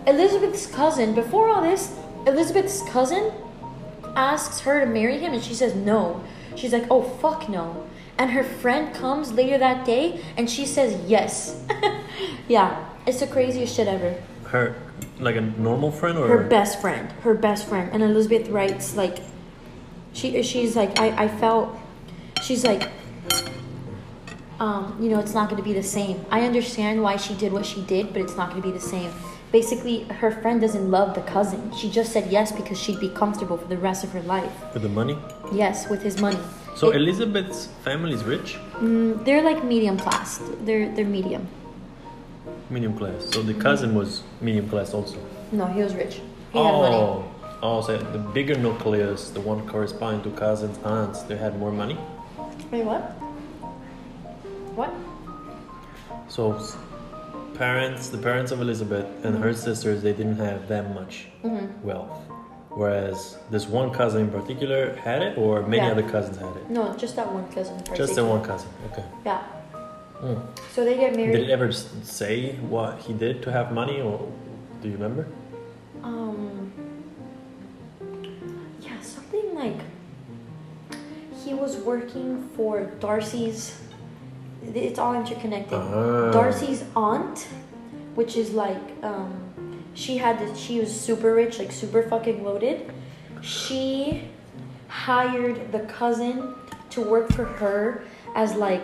Elizabeth's 0.07 0.65
cousin, 0.65 1.13
before 1.13 1.49
all 1.49 1.61
this, 1.61 1.95
Elizabeth's 2.25 2.81
cousin 2.83 3.31
asks 4.15 4.61
her 4.61 4.79
to 4.79 4.85
marry 4.85 5.19
him 5.19 5.33
and 5.33 5.43
she 5.43 5.53
says 5.53 5.75
no. 5.75 6.23
She's 6.55 6.73
like, 6.73 6.85
oh, 6.89 7.03
fuck 7.03 7.47
no. 7.47 7.87
And 8.17 8.31
her 8.31 8.43
friend 8.43 8.93
comes 8.93 9.31
later 9.31 9.57
that 9.57 9.85
day 9.85 10.21
and 10.35 10.49
she 10.49 10.65
says 10.65 10.99
yes. 11.09 11.63
yeah, 12.47 12.89
it's 13.07 13.19
the 13.21 13.27
craziest 13.27 13.75
shit 13.75 13.87
ever. 13.87 14.15
Her, 14.45 14.75
like 15.19 15.35
a 15.35 15.41
normal 15.41 15.91
friend 15.91 16.17
or 16.17 16.27
Her 16.27 16.43
best 16.43 16.81
friend, 16.81 17.11
her 17.23 17.33
best 17.33 17.67
friend. 17.67 17.89
And 17.93 18.03
Elizabeth 18.03 18.49
writes, 18.49 18.95
like, 18.95 19.19
she, 20.11 20.41
she's 20.43 20.75
like, 20.75 20.99
I, 20.99 21.25
I 21.25 21.27
felt, 21.27 21.77
she's 22.43 22.63
like, 22.63 22.89
um, 24.59 24.97
you 25.01 25.09
know, 25.09 25.19
it's 25.19 25.33
not 25.33 25.49
going 25.49 25.61
to 25.61 25.67
be 25.67 25.73
the 25.73 25.83
same. 25.83 26.25
I 26.31 26.41
understand 26.41 27.01
why 27.01 27.15
she 27.15 27.33
did 27.35 27.53
what 27.53 27.65
she 27.65 27.81
did, 27.83 28.11
but 28.13 28.21
it's 28.21 28.35
not 28.35 28.49
going 28.49 28.61
to 28.61 28.67
be 28.67 28.73
the 28.73 28.83
same. 28.83 29.11
Basically, 29.51 30.03
her 30.21 30.31
friend 30.31 30.61
doesn't 30.61 30.91
love 30.91 31.15
the 31.15 31.21
cousin. 31.21 31.71
She 31.75 31.89
just 31.89 32.11
said 32.11 32.29
yes 32.31 32.51
because 32.51 32.79
she'd 32.79 32.99
be 32.99 33.09
comfortable 33.09 33.57
for 33.57 33.67
the 33.67 33.77
rest 33.77 34.03
of 34.03 34.11
her 34.11 34.21
life. 34.21 34.51
with 34.73 34.83
the 34.83 34.89
money. 34.89 35.17
Yes, 35.51 35.89
with 35.89 36.01
his 36.03 36.21
money. 36.21 36.37
So 36.75 36.89
It- 36.91 36.97
Elizabeth's 36.97 37.67
family 37.83 38.13
is 38.13 38.23
rich, 38.23 38.57
Mm, 38.79 39.25
they're 39.25 39.41
like 39.41 39.63
medium 39.63 39.97
class. 39.97 40.39
They're 40.63 40.87
they're 40.95 41.03
medium. 41.19 41.47
medium 42.69 42.95
class. 42.97 43.25
So 43.31 43.41
the 43.41 43.53
cousin 43.55 43.95
was 43.95 44.23
medium 44.39 44.69
class 44.69 44.93
also. 44.93 45.17
No, 45.51 45.65
he 45.65 45.81
was 45.81 45.95
rich. 45.95 46.21
He 46.53 46.59
had 46.59 46.71
money. 46.71 46.95
oh, 46.95 47.25
oh, 47.63 47.81
so 47.81 47.97
the 47.97 48.19
bigger 48.19 48.55
nucleus, 48.55 49.31
the 49.31 49.41
one 49.41 49.67
corresponding 49.67 50.21
to 50.23 50.29
cousins, 50.39 50.77
aunts, 50.85 51.23
they 51.23 51.35
had 51.35 51.57
more 51.59 51.71
money. 51.71 51.97
Wait, 52.71 52.83
what? 52.85 53.01
What? 54.75 54.93
So 56.27 56.61
parents, 57.55 58.09
the 58.09 58.17
parents 58.17 58.51
of 58.51 58.61
Elizabeth 58.61 59.07
and 59.25 59.37
her 59.43 59.53
sisters, 59.53 60.01
they 60.01 60.13
didn't 60.13 60.37
have 60.37 60.67
that 60.67 60.93
much 60.93 61.27
Mm-hmm. 61.43 61.85
wealth. 61.87 62.17
Whereas 62.69 63.37
this 63.49 63.65
one 63.67 63.89
cousin 63.91 64.21
in 64.21 64.29
particular 64.29 64.93
had 64.97 65.21
it, 65.23 65.37
or 65.37 65.63
many 65.63 65.77
Yeah. 65.77 65.91
other 65.91 66.03
cousins 66.03 66.37
had 66.37 66.55
it. 66.55 66.69
No, 66.69 66.95
just 66.95 67.15
that 67.15 67.31
one 67.33 67.47
cousin. 67.51 67.77
in 67.89 67.95
Just 67.95 68.15
that 68.15 68.25
one 68.25 68.43
cousin. 68.43 68.69
Okay. 68.91 69.03
Yeah. 69.25 69.41
Mm. 70.21 70.41
So 70.75 70.85
they 70.85 70.95
get 70.95 71.15
married. 71.15 71.31
Did 71.31 71.49
it 71.49 71.49
ever 71.49 71.71
say 71.71 72.55
what 72.69 72.99
he 72.99 73.13
did 73.13 73.41
to 73.43 73.51
have 73.51 73.71
money, 73.71 73.99
or 74.01 74.19
do 74.81 74.87
you 74.89 74.93
remember? 74.93 75.25
Um. 76.03 76.71
Yeah, 78.81 78.99
something 79.01 79.55
like 79.55 79.79
he 81.49 81.55
was 81.55 81.77
working 81.77 82.47
for 82.55 82.85
Darcy's. 82.99 83.75
It's 84.63 84.99
all 84.99 85.15
interconnected. 85.15 85.79
Ah. 85.79 86.31
Darcy's 86.31 86.83
aunt, 86.95 87.47
which 88.13 88.37
is 88.37 88.51
like, 88.51 88.81
um, 89.01 89.31
she 89.95 90.17
had 90.17 90.37
this. 90.37 90.57
She 90.59 90.79
was 90.79 90.91
super 90.93 91.33
rich, 91.33 91.57
like 91.57 91.71
super 91.71 92.03
fucking 92.03 92.43
loaded. 92.43 92.91
She 93.41 94.25
hired 94.87 95.71
the 95.71 95.79
cousin 95.81 96.53
to 96.91 97.01
work 97.01 97.31
for 97.31 97.45
her 97.45 98.03
as 98.35 98.53
like 98.53 98.83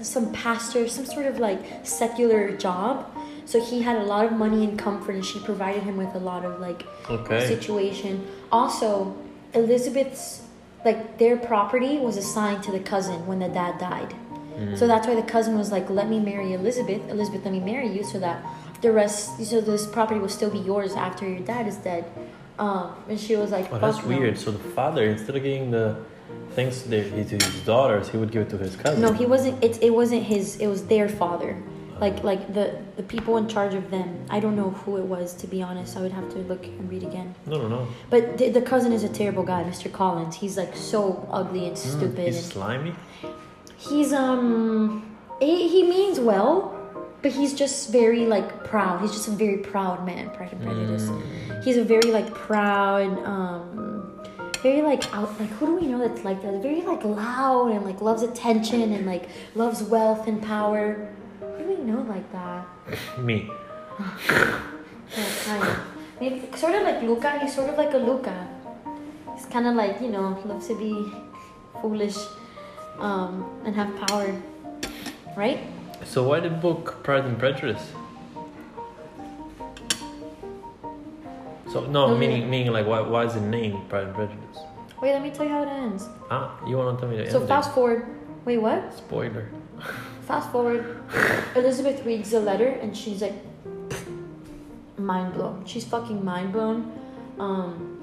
some 0.00 0.32
pastor, 0.32 0.88
some 0.88 1.04
sort 1.04 1.26
of 1.26 1.38
like 1.38 1.60
secular 1.84 2.56
job. 2.56 3.10
So 3.44 3.60
he 3.60 3.82
had 3.82 3.96
a 3.96 4.04
lot 4.04 4.24
of 4.24 4.32
money 4.32 4.64
and 4.64 4.78
comfort, 4.78 5.16
and 5.16 5.24
she 5.24 5.38
provided 5.40 5.82
him 5.82 5.98
with 5.98 6.14
a 6.14 6.18
lot 6.30 6.46
of 6.46 6.60
like 6.60 6.86
Okay. 7.10 7.46
situation. 7.46 8.26
Also, 8.50 9.14
Elizabeth's 9.52 10.43
like 10.84 11.18
their 11.18 11.36
property 11.36 11.98
was 11.98 12.16
assigned 12.16 12.62
to 12.64 12.72
the 12.72 12.80
cousin 12.80 13.26
when 13.26 13.38
the 13.38 13.48
dad 13.48 13.78
died. 13.78 14.14
Mm. 14.56 14.78
So 14.78 14.86
that's 14.86 15.06
why 15.06 15.14
the 15.14 15.22
cousin 15.22 15.58
was 15.58 15.72
like, 15.72 15.90
"Let 15.90 16.08
me 16.08 16.20
marry 16.20 16.52
Elizabeth. 16.52 17.08
Elizabeth, 17.08 17.44
let 17.44 17.52
me 17.52 17.60
marry 17.60 17.88
you, 17.88 18.04
so 18.04 18.18
that 18.20 18.44
the 18.82 18.92
rest, 18.92 19.44
so 19.44 19.60
this 19.60 19.86
property 19.86 20.20
will 20.20 20.28
still 20.28 20.50
be 20.50 20.58
yours 20.58 20.94
after 20.94 21.28
your 21.28 21.40
dad 21.40 21.66
is 21.66 21.76
dead." 21.76 22.04
Um, 22.58 22.94
and 23.08 23.18
she 23.18 23.34
was 23.36 23.50
like, 23.50 23.72
Oh, 23.72 23.78
that's 23.78 24.02
no." 24.02 24.08
weird. 24.08 24.38
So 24.38 24.52
the 24.52 24.58
father, 24.58 25.04
instead 25.04 25.34
of 25.36 25.42
giving 25.42 25.70
the 25.70 25.96
things 26.52 26.82
to, 26.84 27.24
to 27.24 27.44
his 27.44 27.60
daughters, 27.64 28.08
he 28.08 28.16
would 28.16 28.30
give 28.30 28.42
it 28.42 28.50
to 28.50 28.58
his 28.58 28.76
cousin. 28.76 29.02
No, 29.02 29.12
he 29.12 29.26
wasn't. 29.26 29.62
It, 29.62 29.82
it 29.82 29.90
wasn't 29.90 30.22
his. 30.22 30.56
It 30.56 30.68
was 30.68 30.86
their 30.86 31.08
father. 31.08 31.60
Like 32.00 32.24
like 32.24 32.52
the 32.52 32.76
the 32.96 33.02
people 33.04 33.36
in 33.36 33.46
charge 33.48 33.74
of 33.74 33.90
them. 33.90 34.26
I 34.28 34.40
don't 34.40 34.56
know 34.56 34.70
who 34.70 34.96
it 34.96 35.04
was 35.04 35.32
to 35.34 35.46
be 35.46 35.62
honest. 35.62 35.96
I 35.96 36.00
would 36.02 36.12
have 36.12 36.28
to 36.32 36.38
look 36.38 36.64
and 36.66 36.90
read 36.90 37.02
again. 37.04 37.34
No, 37.46 37.58
no, 37.62 37.68
no. 37.68 37.88
But 38.10 38.36
the, 38.38 38.50
the 38.50 38.62
cousin 38.62 38.92
is 38.92 39.04
a 39.04 39.08
terrible 39.08 39.44
guy, 39.44 39.62
Mr. 39.64 39.90
Collins. 39.92 40.34
He's 40.36 40.56
like 40.56 40.74
so 40.76 41.26
ugly 41.30 41.66
and 41.68 41.76
Mm, 41.76 41.96
stupid. 41.98 42.26
he's 42.26 42.36
and 42.36 42.44
slimy. 42.52 42.94
he's 43.76 44.12
um 44.12 45.16
he, 45.40 45.68
he 45.68 45.82
means 45.84 46.18
well, 46.20 46.74
but 47.22 47.32
he's 47.32 47.54
just 47.54 47.90
very 47.92 48.26
like 48.26 48.64
proud. 48.64 49.00
He's 49.00 49.12
just 49.12 49.28
a 49.28 49.32
very 49.32 49.58
proud 49.58 50.04
man. 50.04 50.30
Pride 50.30 50.52
and 50.52 50.62
Prejudice. 50.62 51.04
Mm. 51.04 51.62
He's 51.64 51.76
a 51.76 51.84
very 51.84 52.10
like 52.10 52.32
proud 52.34 53.18
um 53.24 54.10
very 54.62 54.82
like 54.82 55.04
out 55.14 55.38
like 55.40 55.50
who 55.50 55.66
do 55.66 55.74
we 55.76 55.86
know 55.86 55.98
that's 55.98 56.24
like 56.24 56.42
that? 56.42 56.60
Very 56.62 56.80
like 56.82 57.04
loud 57.04 57.70
and 57.70 57.84
like 57.84 58.00
loves 58.00 58.22
attention 58.22 58.92
and 58.92 59.06
like 59.06 59.28
loves 59.54 59.82
wealth 59.82 60.26
and 60.26 60.42
power. 60.42 61.08
We 61.76 61.82
know 61.84 62.02
like 62.02 62.30
that? 62.32 62.66
Me. 63.18 63.50
Kind 65.44 65.62
of. 65.62 65.78
Maybe 66.20 66.42
sort 66.56 66.74
of 66.74 66.82
like 66.82 67.02
Luca. 67.02 67.38
He's 67.40 67.54
sort 67.54 67.70
of 67.70 67.76
like 67.76 67.92
a 67.94 67.98
Luca. 67.98 68.46
He's 69.34 69.46
kind 69.46 69.66
of 69.66 69.74
like 69.74 70.00
you 70.00 70.08
know 70.08 70.38
loves 70.44 70.68
to 70.68 70.76
be 70.78 70.94
foolish, 71.82 72.16
um, 72.98 73.44
and 73.64 73.74
have 73.74 73.90
power, 74.06 74.30
right? 75.36 75.58
So 76.04 76.22
why 76.28 76.40
the 76.40 76.50
book 76.50 77.02
Pride 77.02 77.24
and 77.24 77.38
Prejudice? 77.38 77.90
So 81.72 81.80
no, 81.86 82.08
No, 82.08 82.16
meaning 82.16 82.48
meaning 82.48 82.72
like 82.72 82.86
why 82.86 83.00
why 83.00 83.24
is 83.24 83.34
it 83.34 83.42
named 83.42 83.88
Pride 83.88 84.04
and 84.06 84.14
Prejudice? 84.14 84.58
Wait, 85.02 85.12
let 85.12 85.22
me 85.22 85.30
tell 85.30 85.44
you 85.44 85.50
how 85.52 85.62
it 85.62 85.68
ends. 85.68 86.06
Ah, 86.30 86.54
you 86.66 86.76
want 86.76 86.96
to 86.96 87.00
tell 87.02 87.10
me 87.10 87.16
the 87.18 87.28
So 87.30 87.38
ending? 87.42 87.48
fast 87.48 87.74
forward. 87.74 88.06
Wait, 88.44 88.58
what? 88.58 88.92
Spoiler. 88.94 89.48
Fast 90.22 90.50
forward. 90.52 91.02
Elizabeth 91.56 92.04
reads 92.04 92.30
the 92.30 92.40
letter 92.40 92.68
and 92.68 92.96
she's 92.96 93.22
like 93.22 93.34
mind 94.98 95.34
blown. 95.34 95.64
She's 95.66 95.84
fucking 95.84 96.24
mind 96.24 96.52
blown. 96.52 96.92
Um, 97.38 98.02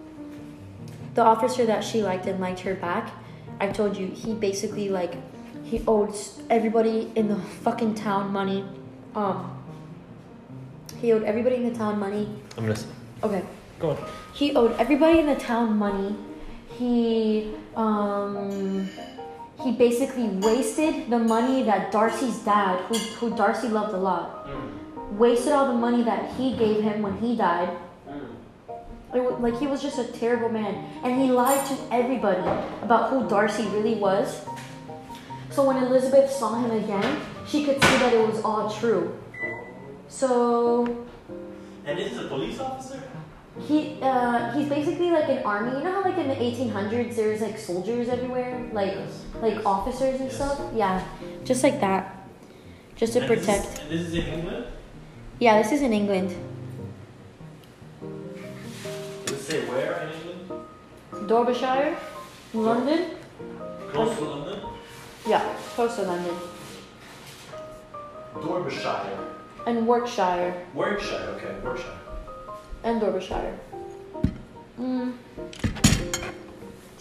the 1.14 1.22
officer 1.22 1.66
that 1.66 1.84
she 1.84 2.04
liked 2.04 2.26
and 2.26 2.40
liked 2.40 2.62
her 2.62 2.76
back, 2.76 3.12
I 3.60 3.68
told 3.68 3.98
you, 3.98 4.08
he 4.08 4.34
basically 4.34 4.90
like 4.90 5.16
he 5.64 5.84
owed 5.88 6.16
everybody 6.50 7.12
in 7.16 7.28
the 7.28 7.38
fucking 7.64 7.96
town 7.96 8.32
money. 8.32 8.66
Um, 9.16 9.58
he 11.00 11.12
owed 11.14 11.24
everybody 11.24 11.56
in 11.56 11.72
the 11.72 11.78
town 11.78 12.00
money. 12.00 12.30
I'm 12.58 12.68
listening. 12.68 12.96
Okay. 13.24 13.44
Go 13.80 13.92
on. 13.92 13.98
He 14.34 14.56
owed 14.56 14.74
everybody 14.80 15.20
in 15.20 15.26
the 15.28 15.36
town 15.36 15.78
money. 15.78 16.16
He 16.78 17.54
um 17.76 18.90
he 19.64 19.72
basically 19.72 20.28
wasted 20.28 21.10
the 21.10 21.20
money 21.20 21.64
that 21.64 21.92
Darcy's 21.92 22.40
dad, 22.40 22.80
who 22.86 22.98
who 23.20 23.36
Darcy 23.36 23.68
loved 23.68 23.94
a 23.94 23.98
lot, 23.98 24.48
mm. 24.48 25.18
wasted 25.18 25.54
all 25.54 25.68
the 25.68 25.80
money 25.80 26.04
that 26.04 26.32
he 26.36 26.56
gave 26.56 26.84
him 26.84 27.02
when 27.02 27.18
he 27.18 27.36
died. 27.36 27.70
Mm. 28.08 29.16
It 29.16 29.42
like 29.42 29.60
he 29.60 29.68
was 29.68 29.82
just 29.82 30.00
a 30.00 30.06
terrible 30.06 30.50
man, 30.50 30.76
and 31.04 31.22
he 31.22 31.32
lied 31.32 31.66
to 31.68 31.78
everybody 31.92 32.48
about 32.82 33.10
who 33.10 33.28
Darcy 33.28 33.66
really 33.68 33.96
was. 33.96 34.42
So 35.52 35.68
when 35.68 35.84
Elizabeth 35.84 36.32
saw 36.32 36.56
him 36.56 36.72
again, 36.72 37.22
she 37.46 37.66
could 37.66 37.84
see 37.84 37.98
that 37.98 38.14
it 38.14 38.26
was 38.26 38.42
all 38.44 38.72
true. 38.72 39.18
So 40.08 41.06
And 41.86 41.98
this 41.98 42.14
is 42.14 42.20
a 42.20 42.28
police 42.28 42.60
officer? 42.60 43.11
He 43.60 43.98
uh, 44.02 44.52
he's 44.54 44.70
basically 44.70 45.12
like 45.12 45.28
an 45.30 45.40
army. 45.44 45.78
You 45.78 45.84
know 45.84 45.92
how 45.92 46.04
like 46.04 46.18
in 46.18 46.28
the 46.30 46.36
1800s 46.36 47.16
there's 47.16 47.42
like 47.42 47.58
soldiers 47.58 48.08
everywhere, 48.10 48.70
like 48.74 48.96
like 49.42 49.66
officers 49.66 50.20
and 50.22 50.30
Yes. 50.30 50.36
stuff. 50.36 50.62
Yeah, 50.74 51.04
just 51.44 51.64
like 51.64 51.80
that, 51.82 52.28
just 52.96 53.14
to 53.14 53.26
protect. 53.28 53.90
this 53.90 54.02
is 54.02 54.14
in 54.14 54.26
England? 54.26 54.66
Yeah, 55.40 55.62
this 55.62 55.72
is 55.72 55.82
in 55.82 55.92
England, 55.92 56.30
Does 59.26 59.34
it 59.34 59.40
say 59.52 59.66
where 59.68 60.08
in 60.08 60.12
England? 60.40 61.28
Derbyshire, 61.28 61.98
London. 62.54 63.06
Close 63.92 64.16
to 64.18 64.24
London? 64.24 64.60
Yeah, 65.28 65.44
close 65.76 65.96
to 65.98 66.04
London, 66.04 66.36
Derbyshire. 68.42 69.18
and 69.68 69.86
Warwickshire, 69.88 70.66
Warwickshire, 70.74 71.36
okay, 71.36 71.54
Warwickshire. 71.64 71.98
And 72.84 73.00
Derbyshire. 73.02 73.58
Mm. 74.80 75.14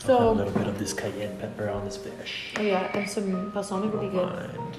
a 0.08 0.12
little 0.32 0.52
bit 0.52 0.66
of 0.66 0.78
this 0.78 0.92
cayenne 0.92 1.36
pepper 1.38 1.68
on 1.70 1.84
this 1.84 1.96
fish. 1.96 2.52
oh 2.58 2.62
yeah, 2.62 2.90
and 2.96 3.08
some 3.08 3.50
balsamic 3.50 3.92
would 3.92 4.00
be 4.02 4.08
good. 4.08 4.26
Mind. 4.26 4.76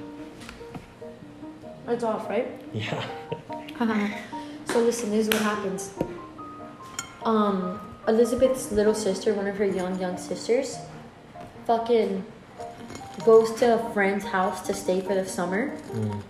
It's 1.87 2.03
off, 2.03 2.29
right? 2.29 2.47
Yeah. 2.73 3.03
so 4.65 4.79
listen, 4.79 5.09
this 5.09 5.27
is 5.27 5.33
what 5.33 5.41
happens. 5.41 5.93
Um, 7.23 7.79
Elizabeth's 8.07 8.71
little 8.71 8.93
sister, 8.95 9.33
one 9.33 9.47
of 9.47 9.55
her 9.57 9.65
young 9.65 9.99
young 9.99 10.17
sisters, 10.17 10.77
fucking 11.65 12.23
goes 13.25 13.53
to 13.59 13.75
a 13.75 13.93
friend's 13.93 14.25
house 14.25 14.61
to 14.67 14.73
stay 14.73 15.01
for 15.01 15.13
the 15.15 15.25
summer, 15.25 15.77
Mm. 15.91 16.21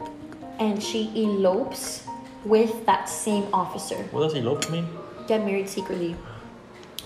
and 0.60 0.84
she 0.84 1.12
elopes 1.16 2.06
with 2.46 2.86
that 2.86 3.10
same 3.10 3.46
officer. 3.54 3.98
What 4.12 4.24
does 4.24 4.34
elope 4.34 4.70
mean? 4.70 4.88
Get 5.28 5.46
married 5.46 5.70
secretly. 5.70 6.16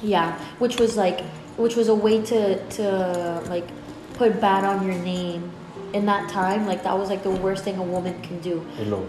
Yeah, 0.01 0.37
which 0.59 0.79
was 0.79 0.97
like, 0.97 1.21
which 1.57 1.75
was 1.75 1.87
a 1.87 1.95
way 1.95 2.21
to 2.21 2.69
to 2.69 3.43
like 3.49 3.67
put 4.13 4.39
bad 4.41 4.63
on 4.63 4.85
your 4.85 4.95
name. 4.95 5.51
In 5.93 6.05
that 6.07 6.29
time, 6.29 6.67
like 6.67 6.83
that 6.83 6.97
was 6.97 7.09
like 7.09 7.23
the 7.23 7.31
worst 7.31 7.63
thing 7.63 7.77
a 7.77 7.83
woman 7.83 8.21
can 8.21 8.39
do. 8.41 8.65
Elope. 8.79 9.07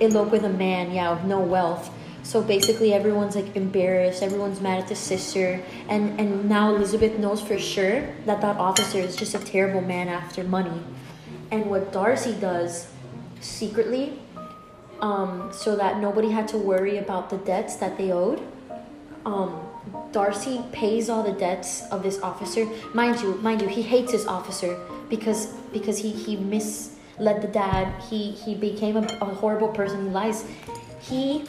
Elope 0.00 0.30
with 0.32 0.44
a 0.44 0.48
man, 0.48 0.90
yeah, 0.90 1.12
with 1.12 1.24
no 1.24 1.40
wealth. 1.40 1.90
So 2.22 2.42
basically, 2.42 2.94
everyone's 2.94 3.36
like 3.36 3.54
embarrassed. 3.54 4.22
Everyone's 4.22 4.60
mad 4.60 4.80
at 4.80 4.88
the 4.88 4.96
sister, 4.96 5.62
and 5.88 6.18
and 6.18 6.48
now 6.48 6.74
Elizabeth 6.74 7.18
knows 7.18 7.42
for 7.42 7.58
sure 7.58 8.00
that 8.24 8.40
that 8.40 8.56
officer 8.56 8.98
is 8.98 9.14
just 9.14 9.34
a 9.34 9.38
terrible 9.38 9.82
man 9.82 10.08
after 10.08 10.42
money. 10.42 10.80
And 11.50 11.66
what 11.66 11.92
Darcy 11.92 12.32
does 12.32 12.88
secretly, 13.40 14.18
um, 15.00 15.50
so 15.52 15.76
that 15.76 16.00
nobody 16.00 16.30
had 16.30 16.48
to 16.48 16.58
worry 16.58 16.98
about 16.98 17.30
the 17.30 17.38
debts 17.38 17.76
that 17.76 17.96
they 17.98 18.12
owed. 18.12 18.40
Um, 19.24 19.60
Darcy 20.12 20.62
pays 20.72 21.08
all 21.10 21.22
the 21.22 21.32
debts 21.32 21.82
of 21.90 22.02
this 22.02 22.20
officer. 22.22 22.66
Mind 22.94 23.20
you, 23.20 23.34
mind 23.36 23.60
you, 23.60 23.68
he 23.68 23.82
hates 23.82 24.12
this 24.12 24.26
officer 24.26 24.78
because 25.10 25.46
because 25.72 25.98
he 25.98 26.10
he 26.10 26.36
misled 26.36 27.42
the 27.42 27.48
dad. 27.48 27.92
He 28.08 28.30
he 28.30 28.54
became 28.54 28.96
a, 28.96 29.02
a 29.20 29.26
horrible 29.26 29.68
person. 29.68 30.04
He 30.06 30.10
lies. 30.10 30.44
He 31.00 31.44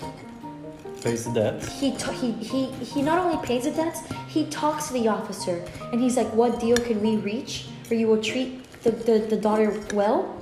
Pays 1.01 1.25
the 1.25 1.31
debts. 1.31 1.79
he, 1.79 1.91
t- 1.91 2.11
he 2.13 2.31
he 2.31 2.65
he 2.83 3.01
not 3.01 3.19
only 3.19 3.37
pays 3.45 3.63
the 3.65 3.71
debts, 3.71 4.01
he 4.27 4.45
talks 4.47 4.87
to 4.87 4.93
the 4.93 5.07
officer 5.07 5.63
and 5.91 6.01
he's 6.01 6.17
like, 6.17 6.27
"What 6.33 6.59
deal 6.59 6.75
can 6.75 6.99
we 7.01 7.17
reach 7.17 7.67
where 7.87 7.99
you 7.99 8.07
will 8.07 8.21
treat 8.21 8.63
the, 8.83 8.91
the, 8.91 9.19
the 9.19 9.37
daughter 9.37 9.71
well, 9.93 10.35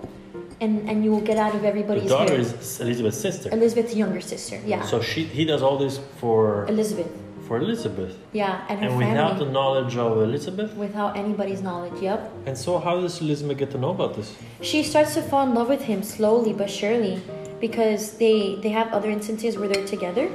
and 0.62 0.90
and 0.90 1.04
you 1.04 1.12
will 1.12 1.26
get 1.32 1.38
out 1.38 1.54
of 1.56 1.62
The 1.62 1.68
everybody's 1.68 2.10
daughter 2.10 2.34
hair." 2.34 2.42
is 2.42 2.80
Elizabeth's 2.82 3.20
sister. 3.28 3.50
Elizabeth's 3.52 3.96
younger 3.96 4.22
sister, 4.22 4.58
yeah. 4.66 4.82
So 4.84 5.02
she 5.02 5.24
he 5.24 5.44
does 5.46 5.62
all 5.62 5.78
this 5.78 6.00
for 6.22 6.66
Elizabeth, 6.68 7.12
for 7.48 7.58
Elizabeth. 7.58 8.14
yeah, 8.34 8.66
and 8.70 8.80
her 8.80 8.88
And 8.90 8.98
without 8.98 9.38
the 9.44 9.46
knowledge 9.58 9.96
of 9.98 10.12
Elizabeth. 10.28 10.72
without 10.76 11.12
anybody's 11.18 11.62
knowledge. 11.62 11.98
Yep. 12.02 12.20
And 12.48 12.58
so 12.58 12.80
how 12.80 12.96
does 13.02 13.22
Elizabeth 13.22 13.58
get 13.58 13.70
to 13.72 13.78
know 13.78 13.92
about 13.92 14.16
this? 14.16 14.28
She 14.62 14.82
starts 14.84 15.14
to 15.16 15.22
fall 15.22 15.44
in 15.48 15.54
love 15.60 15.70
with 15.76 15.84
him 15.92 16.02
slowly 16.04 16.54
but 16.62 16.70
surely 16.70 17.22
because 17.60 18.02
they 18.24 18.56
they 18.64 18.70
have 18.80 18.88
other 18.98 19.10
instances 19.10 19.58
where 19.58 19.68
they're 19.72 19.88
together. 19.96 20.26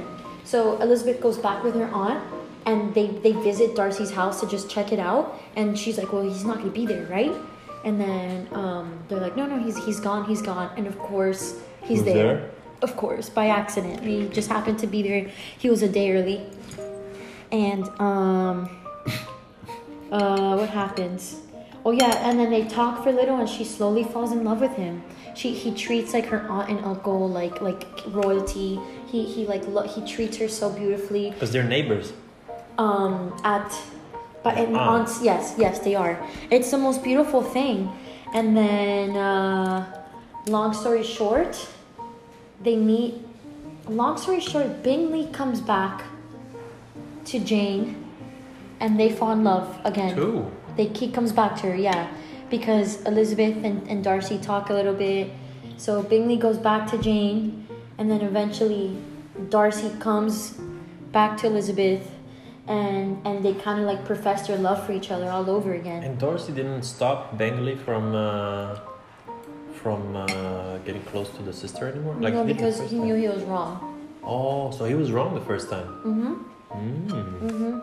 So 0.43 0.59
Elizabeth 0.81 1.19
goes 1.21 1.37
back 1.37 1.63
with 1.63 1.75
her 1.81 1.89
aunt 2.03 2.21
and 2.69 2.93
they 2.97 3.07
they 3.25 3.33
visit 3.49 3.75
Darcy's 3.75 4.11
house 4.11 4.39
to 4.41 4.45
just 4.55 4.69
check 4.69 4.91
it 4.95 4.99
out 4.99 5.23
and 5.55 5.67
she's 5.81 5.97
like, 5.97 6.09
"Well, 6.13 6.23
he's 6.31 6.45
not 6.45 6.57
going 6.61 6.71
to 6.73 6.77
be 6.81 6.85
there, 6.93 7.05
right?" 7.17 7.33
And 7.83 7.99
then 7.99 8.47
um, 8.51 8.99
they're 9.07 9.19
like, 9.19 9.35
"No, 9.35 9.45
no, 9.45 9.57
he's 9.57 9.77
he's 9.85 9.99
gone, 9.99 10.25
he's 10.25 10.41
gone." 10.41 10.71
And 10.77 10.85
of 10.87 10.97
course, 10.99 11.59
he's 11.83 12.03
there. 12.03 12.13
there? 12.13 12.51
Of 12.81 12.95
course, 12.95 13.29
by 13.29 13.47
accident. 13.47 14.03
He 14.03 14.27
just 14.29 14.49
happened 14.49 14.79
to 14.79 14.87
be 14.87 15.01
there. 15.01 15.29
He 15.57 15.69
was 15.69 15.81
a 15.81 15.89
day 15.89 16.11
early. 16.11 16.45
And 17.51 17.87
um 17.99 18.69
uh 20.11 20.55
what 20.57 20.69
happens? 20.69 21.41
Oh 21.83 21.91
yeah, 21.91 22.29
and 22.29 22.39
then 22.39 22.49
they 22.51 22.65
talk 22.65 23.03
for 23.03 23.09
a 23.09 23.13
little 23.13 23.37
and 23.37 23.49
she 23.49 23.63
slowly 23.63 24.03
falls 24.03 24.31
in 24.31 24.43
love 24.43 24.61
with 24.61 24.73
him. 24.73 25.03
She 25.35 25.51
he 25.53 25.73
treats 25.73 26.13
like 26.13 26.25
her 26.27 26.41
aunt 26.49 26.69
and 26.69 26.85
uncle 26.85 27.27
like 27.29 27.61
like 27.61 27.85
royalty. 28.07 28.79
He 29.07 29.25
he 29.25 29.45
like 29.45 29.67
lo- 29.67 29.87
he 29.87 30.05
treats 30.05 30.37
her 30.37 30.47
so 30.47 30.69
beautifully. 30.69 31.31
Because 31.31 31.51
they're 31.51 31.63
neighbors. 31.63 32.13
Um 32.77 33.39
at 33.43 33.73
but 34.43 34.57
and 34.57 34.75
Aunts. 34.75 35.17
aunts 35.17 35.23
yes, 35.23 35.55
yes 35.57 35.79
they 35.79 35.95
are. 35.95 36.17
It's 36.49 36.71
the 36.71 36.77
most 36.77 37.03
beautiful 37.03 37.41
thing. 37.41 37.91
And 38.33 38.55
then 38.55 39.17
uh 39.17 40.03
long 40.47 40.73
story 40.73 41.03
short, 41.03 41.67
they 42.61 42.75
meet 42.75 43.15
long 43.87 44.17
story 44.17 44.39
short, 44.39 44.83
Bingley 44.83 45.27
comes 45.31 45.61
back 45.61 46.03
to 47.25 47.39
Jane 47.39 48.01
and 48.79 48.99
they 48.99 49.09
fall 49.09 49.31
in 49.31 49.43
love 49.43 49.79
again. 49.83 50.15
Two. 50.15 50.51
They 50.75 50.85
he 50.87 51.11
comes 51.11 51.31
back 51.31 51.55
to 51.57 51.67
her, 51.67 51.75
yeah, 51.75 52.09
because 52.49 53.01
Elizabeth 53.03 53.63
and, 53.63 53.87
and 53.87 54.03
Darcy 54.03 54.37
talk 54.37 54.69
a 54.69 54.73
little 54.73 54.93
bit. 54.93 55.31
So 55.77 56.01
Bingley 56.01 56.37
goes 56.37 56.57
back 56.57 56.89
to 56.91 56.97
Jane, 56.97 57.67
and 57.97 58.09
then 58.09 58.21
eventually 58.21 58.97
Darcy 59.49 59.91
comes 59.99 60.57
back 61.11 61.37
to 61.37 61.47
Elizabeth, 61.47 62.09
and 62.71 63.07
and 63.27 63.35
they 63.45 63.53
kind 63.67 63.77
of 63.81 63.85
like 63.91 64.01
profess 64.11 64.47
their 64.47 64.57
love 64.67 64.79
for 64.85 64.93
each 64.99 65.09
other 65.11 65.27
all 65.35 65.47
over 65.49 65.73
again. 65.81 66.03
And 66.03 66.13
Darcy 66.19 66.51
didn't 66.59 66.83
stop 66.83 67.37
Bingley 67.37 67.75
from 67.85 68.03
uh, 68.15 68.79
from 69.81 70.15
uh, 70.15 70.77
getting 70.85 71.03
close 71.11 71.29
to 71.37 71.41
the 71.49 71.53
sister 71.53 71.87
anymore. 71.91 72.15
no, 72.15 72.27
he 72.27 72.33
did 72.33 72.47
the 72.47 72.53
because 72.53 72.77
he 72.91 72.97
time. 72.97 73.05
knew 73.05 73.15
he 73.15 73.27
was 73.27 73.43
wrong. 73.51 73.71
Oh, 74.23 74.71
so 74.77 74.85
he 74.85 74.95
was 75.03 75.09
wrong 75.11 75.33
the 75.41 75.45
first 75.51 75.69
time. 75.75 75.87
Mhm. 76.11 76.33
Mm. 76.71 77.49
Mhm. 77.49 77.73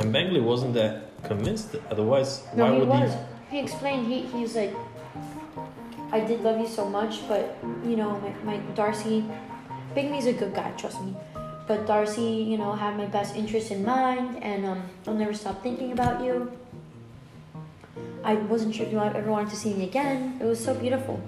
And 0.00 0.12
Bingley 0.12 0.40
wasn't 0.52 0.74
that 0.80 0.94
convinced. 1.30 1.68
Otherwise, 1.90 2.30
No, 2.56 2.64
why 2.64 2.72
he 2.72 2.78
would 2.80 2.88
was. 2.88 3.12
He 3.52 3.58
explained. 3.66 4.02
He 4.12 4.18
he's 4.34 4.54
like, 4.56 4.74
I 6.16 6.20
did 6.20 6.38
love 6.46 6.58
you 6.64 6.68
so 6.78 6.84
much, 6.98 7.14
but 7.28 7.42
you 7.90 7.96
know, 8.00 8.10
my, 8.24 8.32
my 8.48 8.56
Darcy, 8.74 9.24
Bingley's 9.94 10.26
a 10.26 10.32
good 10.42 10.52
guy, 10.60 10.70
trust 10.76 10.98
me. 11.04 11.14
But 11.72 11.86
Darcy, 11.86 12.44
you 12.52 12.58
know, 12.58 12.72
had 12.72 12.98
my 12.98 13.06
best 13.06 13.34
interest 13.34 13.70
in 13.70 13.82
mind, 13.82 14.42
and 14.44 14.66
um, 14.66 14.82
I'll 15.06 15.14
never 15.14 15.32
stop 15.32 15.62
thinking 15.62 15.92
about 15.92 16.22
you. 16.22 16.52
I 18.22 18.34
wasn't 18.34 18.74
sure 18.74 18.84
if 18.84 18.92
you 18.92 19.00
ever 19.00 19.30
wanted 19.30 19.48
to 19.48 19.56
see 19.56 19.72
me 19.72 19.84
again. 19.84 20.36
It 20.38 20.44
was 20.44 20.62
so 20.62 20.74
beautiful. 20.74 21.18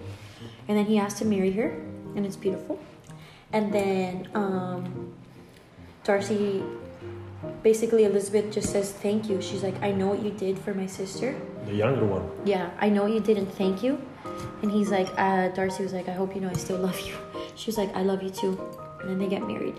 And 0.68 0.76
then 0.76 0.84
he 0.84 0.98
asked 0.98 1.16
to 1.20 1.24
marry 1.24 1.50
her, 1.52 1.80
and 2.14 2.26
it's 2.26 2.36
beautiful. 2.36 2.78
And 3.54 3.72
then 3.72 4.28
um, 4.34 5.14
Darcy, 6.04 6.62
basically, 7.62 8.04
Elizabeth 8.04 8.52
just 8.52 8.70
says 8.70 8.92
thank 8.92 9.30
you. 9.30 9.40
She's 9.40 9.62
like, 9.62 9.80
I 9.82 9.92
know 9.92 10.08
what 10.08 10.22
you 10.22 10.30
did 10.30 10.58
for 10.58 10.74
my 10.74 10.86
sister. 10.86 11.34
the 11.64 11.74
younger 11.74 12.04
one? 12.04 12.28
Yeah, 12.44 12.68
I 12.78 12.90
know 12.90 13.04
what 13.04 13.12
you 13.12 13.20
didn't 13.20 13.50
thank 13.56 13.82
you. 13.82 13.98
And 14.60 14.70
he's 14.70 14.90
like, 14.90 15.08
uh, 15.16 15.48
Darcy 15.56 15.82
was 15.82 15.94
like, 15.94 16.10
I 16.10 16.12
hope 16.12 16.34
you 16.34 16.42
know 16.42 16.50
I 16.50 16.58
still 16.66 16.76
love 16.76 17.00
you. 17.00 17.14
She 17.56 17.68
was 17.70 17.78
like, 17.78 17.96
I 17.96 18.02
love 18.02 18.22
you 18.22 18.28
too. 18.28 18.60
And 19.00 19.08
then 19.08 19.18
they 19.18 19.26
get 19.26 19.48
married. 19.48 19.76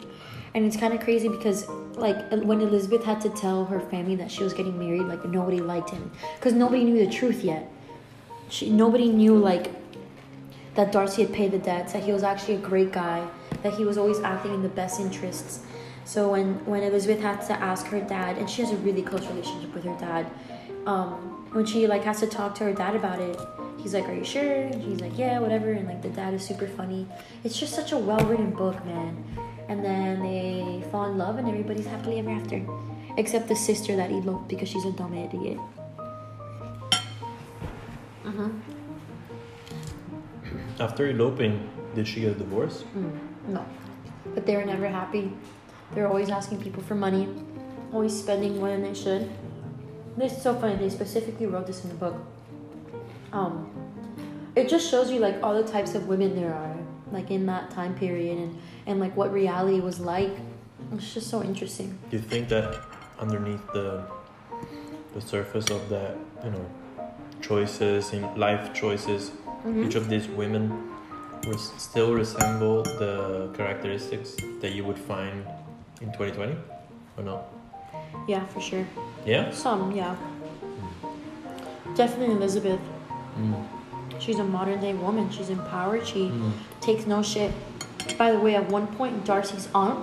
And 0.55 0.65
it's 0.65 0.77
kind 0.77 0.93
of 0.93 1.01
crazy 1.01 1.27
because, 1.27 1.67
like, 1.95 2.31
when 2.31 2.61
Elizabeth 2.61 3.03
had 3.03 3.19
to 3.21 3.29
tell 3.29 3.65
her 3.65 3.81
family 3.81 4.15
that 4.15 4.31
she 4.31 4.41
was 4.41 4.53
getting 4.53 4.79
married, 4.79 5.01
like, 5.01 5.25
nobody 5.25 5.59
liked 5.59 5.89
him. 5.89 6.09
Because 6.35 6.53
nobody 6.53 6.85
knew 6.85 7.05
the 7.05 7.11
truth 7.11 7.43
yet. 7.43 7.69
She, 8.49 8.69
nobody 8.69 9.09
knew, 9.09 9.37
like, 9.37 9.69
that 10.75 10.93
Darcy 10.93 11.23
had 11.23 11.33
paid 11.33 11.51
the 11.51 11.59
debts, 11.59 11.91
that 11.91 12.03
he 12.03 12.13
was 12.13 12.23
actually 12.23 12.55
a 12.55 12.59
great 12.59 12.93
guy, 12.93 13.27
that 13.63 13.73
he 13.73 13.83
was 13.83 13.97
always 13.97 14.19
acting 14.21 14.53
in 14.53 14.61
the 14.63 14.69
best 14.69 15.01
interests. 15.01 15.59
So 16.05 16.31
when, 16.31 16.63
when 16.65 16.83
Elizabeth 16.83 17.21
had 17.21 17.41
to 17.47 17.53
ask 17.53 17.87
her 17.87 17.99
dad, 17.99 18.37
and 18.37 18.49
she 18.49 18.61
has 18.61 18.71
a 18.71 18.77
really 18.77 19.01
close 19.01 19.27
relationship 19.27 19.73
with 19.73 19.83
her 19.83 19.97
dad, 19.99 20.25
um, 20.85 21.47
when 21.51 21.65
she 21.65 21.87
like 21.87 22.03
has 22.03 22.19
to 22.19 22.27
talk 22.27 22.53
to 22.55 22.63
her 22.65 22.73
dad 22.73 22.95
about 22.95 23.19
it, 23.19 23.39
he's 23.81 23.93
like, 23.93 24.07
"Are 24.07 24.13
you 24.13 24.25
sure?" 24.25 24.63
And 24.63 24.83
she's 24.83 24.99
like, 24.99 25.17
"Yeah, 25.17 25.39
whatever." 25.39 25.71
And 25.71 25.87
like 25.87 26.01
the 26.01 26.09
dad 26.09 26.33
is 26.33 26.43
super 26.43 26.67
funny. 26.67 27.07
It's 27.43 27.57
just 27.57 27.73
such 27.73 27.91
a 27.91 27.97
well-written 27.97 28.51
book, 28.51 28.85
man. 28.85 29.23
And 29.67 29.84
then 29.84 30.21
they 30.21 30.84
fall 30.91 31.12
in 31.12 31.17
love, 31.17 31.38
and 31.38 31.47
everybody's 31.47 31.88
happily 31.88 32.19
ever 32.19 32.32
after, 32.32 32.62
except 33.17 33.47
the 33.47 33.56
sister 33.56 33.95
that 33.95 34.12
eloped 34.12 34.47
because 34.47 34.69
she's 34.69 34.86
a 34.86 34.91
dumb 34.91 35.13
idiot. 35.13 35.58
Uh-huh. 38.25 38.49
After 40.80 41.10
eloping, 41.10 41.69
did 41.95 42.08
she 42.08 42.21
get 42.21 42.32
a 42.32 42.36
divorce? 42.36 42.84
Mm, 42.95 43.17
no, 43.47 43.65
but 44.34 44.45
they 44.45 44.56
were 44.56 44.65
never 44.65 44.88
happy. 44.88 45.32
they're 45.93 46.08
always 46.08 46.30
asking 46.30 46.62
people 46.62 46.84
for 46.84 46.95
money, 46.95 47.30
always 47.93 48.17
spending 48.17 48.58
more 48.58 48.69
than 48.69 48.82
they 48.82 48.93
should. 48.93 49.30
This 50.17 50.34
is 50.34 50.41
so 50.41 50.54
funny. 50.56 50.75
They 50.75 50.89
specifically 50.89 51.45
wrote 51.45 51.67
this 51.67 51.84
in 51.84 51.89
the 51.89 51.95
book. 51.95 52.15
Um, 53.32 53.69
it 54.56 54.69
just 54.69 54.89
shows 54.89 55.12
you 55.12 55.19
like 55.19 55.41
all 55.43 55.54
the 55.54 55.69
types 55.69 55.95
of 55.95 56.08
women 56.08 56.36
there 56.36 56.54
are, 56.54 56.74
like 57.15 57.32
in 57.32 57.45
that 57.47 57.71
time 57.71 57.93
period, 57.95 58.38
and 58.38 58.51
and 58.88 58.99
like 58.99 59.15
what 59.15 59.32
reality 59.34 59.80
was 59.80 59.99
like. 59.99 60.36
It's 60.93 61.13
just 61.13 61.30
so 61.30 61.41
interesting. 61.41 61.97
Do 62.12 62.17
you 62.17 62.23
think 62.23 62.49
that 62.49 62.75
underneath 63.19 63.65
the 63.73 64.04
the 65.15 65.21
surface 65.21 65.67
of 65.71 65.82
that, 65.89 66.15
you 66.43 66.51
know, 66.51 66.65
choices 67.41 68.12
in 68.13 68.21
life 68.36 68.73
choices, 68.73 69.32
Mhm. 69.65 69.86
each 69.88 69.95
of 69.95 70.10
these 70.10 70.28
women 70.28 70.63
res- 71.47 71.71
still 71.78 72.12
resemble 72.13 72.84
the 72.84 73.47
characteristics 73.58 74.36
that 74.62 74.71
you 74.75 74.84
would 74.88 74.99
find 74.99 75.45
in 76.01 76.12
2020, 76.12 76.58
or 77.17 77.23
not? 77.23 77.41
Yeah, 78.28 78.43
for 78.54 78.60
sure. 78.62 78.86
Yeah. 79.25 79.51
Some, 79.51 79.91
yeah. 79.95 80.15
Definitely 81.95 82.36
Elizabeth. 82.36 82.80
Mm. 83.39 83.54
She's 84.19 84.39
a 84.39 84.43
modern 84.43 84.80
day 84.82 84.93
woman. 84.93 85.30
She's 85.30 85.49
empowered. 85.49 86.08
She 86.08 86.30
Mm. 86.30 86.51
takes 86.82 87.06
no 87.06 87.21
shit. 87.21 87.51
By 88.17 88.32
the 88.32 88.39
way, 88.39 88.56
at 88.56 88.69
one 88.69 88.88
point, 88.88 89.25
Darcy's 89.25 89.67
aunt, 89.73 89.99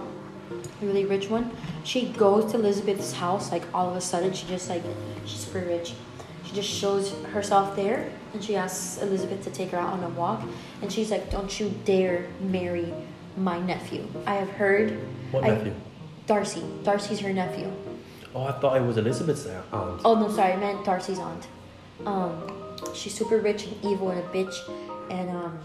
a 0.82 0.84
really 0.86 1.04
rich 1.04 1.30
one, 1.30 1.50
she 1.84 2.06
goes 2.08 2.50
to 2.52 2.58
Elizabeth's 2.58 3.12
house. 3.12 3.50
Like 3.52 3.62
all 3.74 3.90
of 3.90 3.96
a 3.96 4.00
sudden, 4.00 4.32
she 4.32 4.46
just 4.46 4.68
like 4.68 4.82
she's 5.24 5.40
super 5.46 5.60
rich. 5.66 5.88
She 6.44 6.50
she 6.50 6.56
just 6.56 6.68
shows 6.68 7.14
herself 7.32 7.74
there 7.76 8.10
and 8.34 8.42
she 8.44 8.56
asks 8.56 9.00
Elizabeth 9.02 9.42
to 9.44 9.50
take 9.50 9.70
her 9.70 9.78
out 9.78 9.92
on 9.94 10.02
a 10.04 10.08
walk. 10.10 10.42
And 10.82 10.92
she's 10.92 11.10
like, 11.10 11.30
Don't 11.30 11.58
you 11.60 11.72
dare 11.84 12.26
marry 12.40 12.92
my 13.36 13.58
nephew. 13.60 14.04
I 14.26 14.34
have 14.34 14.50
heard 14.50 14.98
What 15.30 15.44
I- 15.44 15.48
nephew? 15.48 15.72
Darcy. 16.26 16.62
Darcy's 16.84 17.20
her 17.20 17.32
nephew. 17.32 17.70
Oh, 18.34 18.44
I 18.44 18.52
thought 18.52 18.76
it 18.76 18.82
was 18.84 18.96
Elizabeth's 18.98 19.46
aunt. 19.46 19.64
Oh 20.04 20.14
no, 20.14 20.28
sorry, 20.30 20.52
I 20.52 20.56
meant 20.56 20.84
Darcy's 20.84 21.18
aunt. 21.18 21.46
Um, 22.06 22.32
she's 22.94 23.14
super 23.14 23.38
rich 23.38 23.66
and 23.66 23.84
evil 23.84 24.10
and 24.10 24.20
a 24.20 24.28
bitch, 24.28 24.54
and 25.10 25.30
um, 25.30 25.58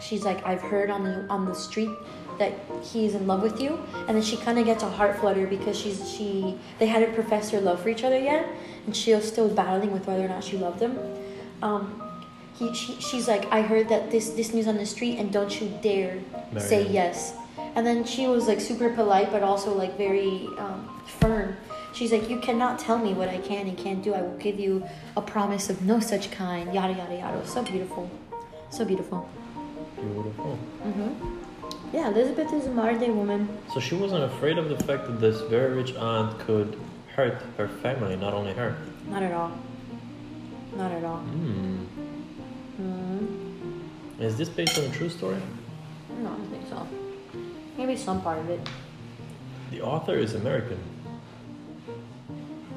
she's 0.00 0.24
like, 0.24 0.44
I've 0.46 0.62
heard 0.62 0.90
on 0.90 1.04
the 1.04 1.26
on 1.28 1.46
the 1.46 1.54
street 1.54 1.90
that 2.38 2.54
he's 2.82 3.14
in 3.14 3.26
love 3.26 3.42
with 3.42 3.60
you, 3.60 3.78
and 4.08 4.16
then 4.16 4.22
she 4.22 4.36
kind 4.36 4.58
of 4.58 4.64
gets 4.64 4.82
a 4.82 4.90
heart 4.90 5.18
flutter 5.18 5.46
because 5.46 5.78
she's 5.78 6.10
she 6.10 6.58
they 6.78 6.86
hadn't 6.86 7.14
professed 7.14 7.52
their 7.52 7.60
love 7.60 7.82
for 7.82 7.88
each 7.88 8.04
other 8.04 8.18
yet, 8.18 8.48
and 8.86 8.96
she 8.96 9.14
was 9.14 9.26
still 9.26 9.48
battling 9.48 9.92
with 9.92 10.06
whether 10.06 10.24
or 10.24 10.28
not 10.28 10.42
she 10.42 10.56
loved 10.56 10.80
him. 10.80 10.98
Um, 11.62 12.02
he, 12.58 12.74
she, 12.74 13.00
she's 13.00 13.28
like, 13.28 13.50
I 13.52 13.62
heard 13.62 13.88
that 13.88 14.10
this 14.10 14.30
this 14.30 14.52
news 14.52 14.66
on 14.66 14.76
the 14.76 14.86
street, 14.86 15.18
and 15.18 15.32
don't 15.32 15.60
you 15.60 15.72
dare 15.82 16.20
Marry 16.52 16.66
say 16.66 16.88
yes. 16.88 17.34
And 17.76 17.86
then 17.86 18.04
she 18.04 18.26
was 18.26 18.48
like 18.48 18.60
super 18.60 18.90
polite, 18.90 19.30
but 19.30 19.42
also 19.42 19.72
like 19.74 19.96
very 19.96 20.48
um, 20.58 21.02
firm. 21.06 21.49
She's 21.92 22.12
like, 22.12 22.28
You 22.30 22.38
cannot 22.38 22.78
tell 22.78 22.98
me 22.98 23.12
what 23.14 23.28
I 23.28 23.38
can 23.38 23.66
and 23.66 23.76
can't 23.76 24.02
do. 24.02 24.14
I 24.14 24.22
will 24.22 24.36
give 24.38 24.58
you 24.58 24.84
a 25.16 25.22
promise 25.22 25.70
of 25.70 25.82
no 25.82 26.00
such 26.00 26.30
kind. 26.30 26.72
Yada, 26.72 26.94
yada, 26.94 27.14
yada. 27.16 27.46
So 27.46 27.62
beautiful. 27.62 28.10
So 28.70 28.84
beautiful. 28.84 29.28
Beautiful. 29.96 30.56
hmm 30.82 31.12
Yeah, 31.92 32.08
Elizabeth 32.08 32.52
is 32.52 32.66
a 32.66 32.70
modern 32.70 32.98
day 33.00 33.10
woman. 33.10 33.48
So 33.74 33.80
she 33.80 33.94
wasn't 33.94 34.24
afraid 34.24 34.58
of 34.58 34.68
the 34.68 34.76
fact 34.84 35.06
that 35.06 35.20
this 35.20 35.40
very 35.42 35.74
rich 35.74 35.94
aunt 35.96 36.38
could 36.40 36.78
hurt 37.16 37.42
her 37.56 37.68
family, 37.68 38.16
not 38.16 38.32
only 38.34 38.52
her. 38.54 38.76
Not 39.08 39.22
at 39.22 39.32
all. 39.32 39.52
Not 40.76 40.92
at 40.92 41.04
all. 41.04 41.18
Hmm. 41.18 41.84
hmm 42.76 44.22
Is 44.22 44.36
this 44.38 44.48
based 44.48 44.78
on 44.78 44.84
a 44.84 44.90
true 44.90 45.08
story? 45.08 45.40
No, 46.20 46.28
I 46.30 46.36
don't 46.36 46.50
think 46.50 46.68
so. 46.68 46.86
Maybe 47.76 47.96
some 47.96 48.20
part 48.22 48.38
of 48.38 48.48
it. 48.50 48.60
The 49.70 49.80
author 49.80 50.14
is 50.14 50.34
American. 50.34 50.78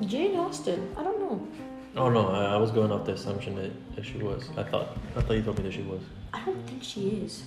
Jane 0.05 0.35
Austen. 0.37 0.93
I 0.97 1.03
don't 1.03 1.19
know. 1.19 1.47
Oh 1.95 2.09
no, 2.09 2.29
I, 2.29 2.53
I 2.53 2.57
was 2.57 2.71
going 2.71 2.91
off 2.91 3.05
the 3.05 3.13
assumption 3.13 3.55
that, 3.55 3.95
that 3.95 4.05
she 4.05 4.17
was. 4.17 4.49
I 4.57 4.63
thought 4.63 4.97
I 5.15 5.21
thought 5.21 5.33
you 5.33 5.43
told 5.43 5.57
me 5.57 5.63
that 5.63 5.73
she 5.73 5.83
was. 5.83 6.01
I 6.33 6.43
don't 6.43 6.61
think 6.67 6.83
she 6.83 7.09
is. 7.09 7.43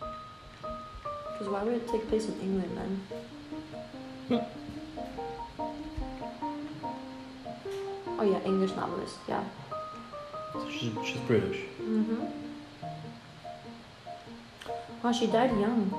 Because 0.00 1.48
why 1.48 1.62
would 1.62 1.74
it 1.74 1.88
take 1.88 2.08
place 2.08 2.26
in 2.26 2.40
England 2.40 2.78
then? 4.30 4.46
oh 8.18 8.22
yeah, 8.22 8.40
English 8.44 8.74
novelist. 8.76 9.16
Yeah. 9.28 9.44
So 10.52 10.70
she's, 10.70 10.92
she's 11.04 11.20
British. 11.26 11.60
Mm-hmm. 11.80 12.24
Wow, 15.02 15.12
she 15.12 15.26
died 15.26 15.50
young. 15.58 15.90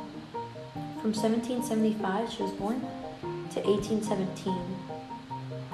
From 1.01 1.11
1775, 1.11 2.31
she 2.31 2.43
was 2.43 2.51
born, 2.53 2.79
to 3.51 3.59
1817. 3.59 4.92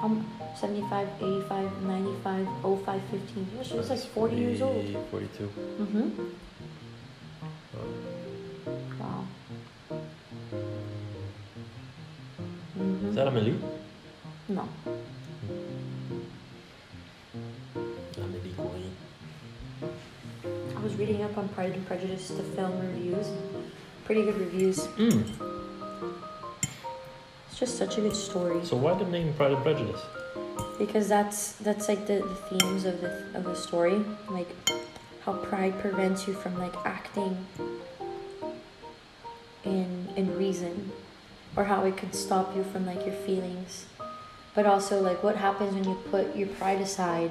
Um, 0.02 0.26
75, 0.56 1.08
85, 1.20 1.82
95, 1.82 2.48
05, 2.84 3.02
15. 3.10 3.46
Yeah, 3.56 3.62
she 3.62 3.74
was 3.74 3.90
like 3.90 3.98
40 3.98 4.36
years 4.36 4.62
old. 4.62 4.86
42. 5.10 5.44
Mm-hmm. 5.44 6.08
Wow. 9.00 9.24
Is 12.70 12.80
Mm-hmm. 12.80 13.14
that 13.14 13.26
Amelie? 13.28 13.58
No. 14.48 14.66
Amelie 18.16 18.54
Cohen. 18.56 18.90
I 20.76 20.82
was 20.82 20.94
reading 20.94 21.22
up 21.22 21.36
on 21.36 21.48
Pride 21.50 21.72
and 21.74 21.86
Prejudice, 21.86 22.28
the 22.28 22.42
film 22.42 22.78
reviews. 22.80 23.26
Pretty 24.06 24.22
good 24.22 24.38
reviews. 24.38 24.78
Mm. 24.96 25.24
Just 27.60 27.76
such 27.78 27.98
a 27.98 28.00
good 28.00 28.16
story. 28.16 28.64
So 28.64 28.76
why 28.76 28.94
the 28.94 29.04
name 29.04 29.32
Pride 29.34 29.52
and 29.52 29.62
Prejudice? 29.62 30.00
because 30.78 31.08
that's 31.08 31.52
that's 31.66 31.88
like 31.88 32.06
the, 32.06 32.14
the 32.14 32.34
themes 32.58 32.86
of 32.86 33.00
the 33.02 33.12
of 33.34 33.44
the 33.44 33.54
story 33.54 34.02
like 34.30 34.48
how 35.24 35.34
pride 35.34 35.78
prevents 35.78 36.26
you 36.26 36.32
from 36.32 36.58
like 36.58 36.74
acting 36.86 37.36
in 39.64 40.08
in 40.16 40.36
reason 40.38 40.90
or 41.56 41.64
how 41.64 41.84
it 41.84 41.96
could 41.98 42.14
stop 42.14 42.56
you 42.56 42.64
from 42.64 42.86
like 42.86 43.04
your 43.04 43.14
feelings 43.14 43.84
but 44.54 44.64
also 44.64 45.02
like 45.02 45.22
what 45.22 45.36
happens 45.36 45.74
when 45.74 45.84
you 45.84 45.94
put 46.10 46.34
your 46.34 46.48
pride 46.48 46.80
aside 46.80 47.30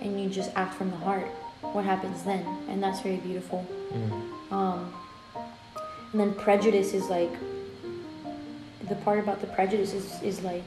and 0.00 0.20
you 0.20 0.28
just 0.30 0.50
act 0.54 0.74
from 0.74 0.90
the 0.92 0.96
heart 0.98 1.26
what 1.74 1.84
happens 1.84 2.22
then 2.22 2.44
and 2.68 2.80
that's 2.82 3.00
very 3.00 3.16
beautiful 3.16 3.66
Mm. 3.92 4.52
um, 4.52 4.92
and 6.12 6.20
then 6.20 6.34
prejudice 6.34 6.92
is 6.92 7.08
like 7.08 7.30
the 8.88 8.94
part 8.96 9.18
about 9.18 9.40
the 9.40 9.46
prejudice 9.48 9.92
is, 9.92 10.22
is 10.22 10.42
like 10.42 10.64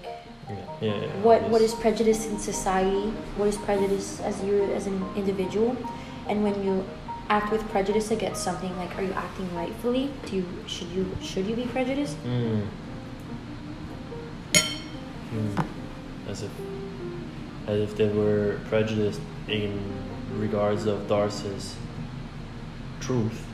Yeah, 0.49 0.55
yeah, 0.81 0.95
yeah. 1.01 1.07
what 1.27 1.41
what 1.49 1.61
yes. 1.61 1.73
is 1.73 1.79
prejudice 1.79 2.25
in 2.27 2.37
society 2.39 3.09
what 3.37 3.47
is 3.47 3.57
prejudice 3.57 4.19
as 4.21 4.41
you 4.43 4.63
as 4.73 4.87
an 4.87 4.97
individual 5.15 5.75
and 6.27 6.43
when 6.43 6.55
you 6.65 6.83
act 7.29 7.51
with 7.51 7.61
prejudice 7.69 8.09
against 8.11 8.43
something 8.43 8.75
like 8.77 8.95
are 8.97 9.03
you 9.03 9.13
acting 9.13 9.47
rightfully 9.55 10.11
do 10.25 10.37
you 10.37 10.45
should 10.67 10.89
you 10.89 11.05
should 11.21 11.45
you 11.45 11.55
be 11.55 11.65
prejudiced 11.65 12.17
Mm. 12.25 12.65
Mm. 15.33 15.65
As 16.27 16.41
if, 16.43 16.51
as 17.67 17.79
if 17.81 17.95
they 17.95 18.07
were 18.09 18.59
prejudiced 18.69 19.21
in 19.47 19.79
regards 20.37 20.85
of 20.87 21.07
Darcy's 21.07 21.75
truth, 22.99 23.45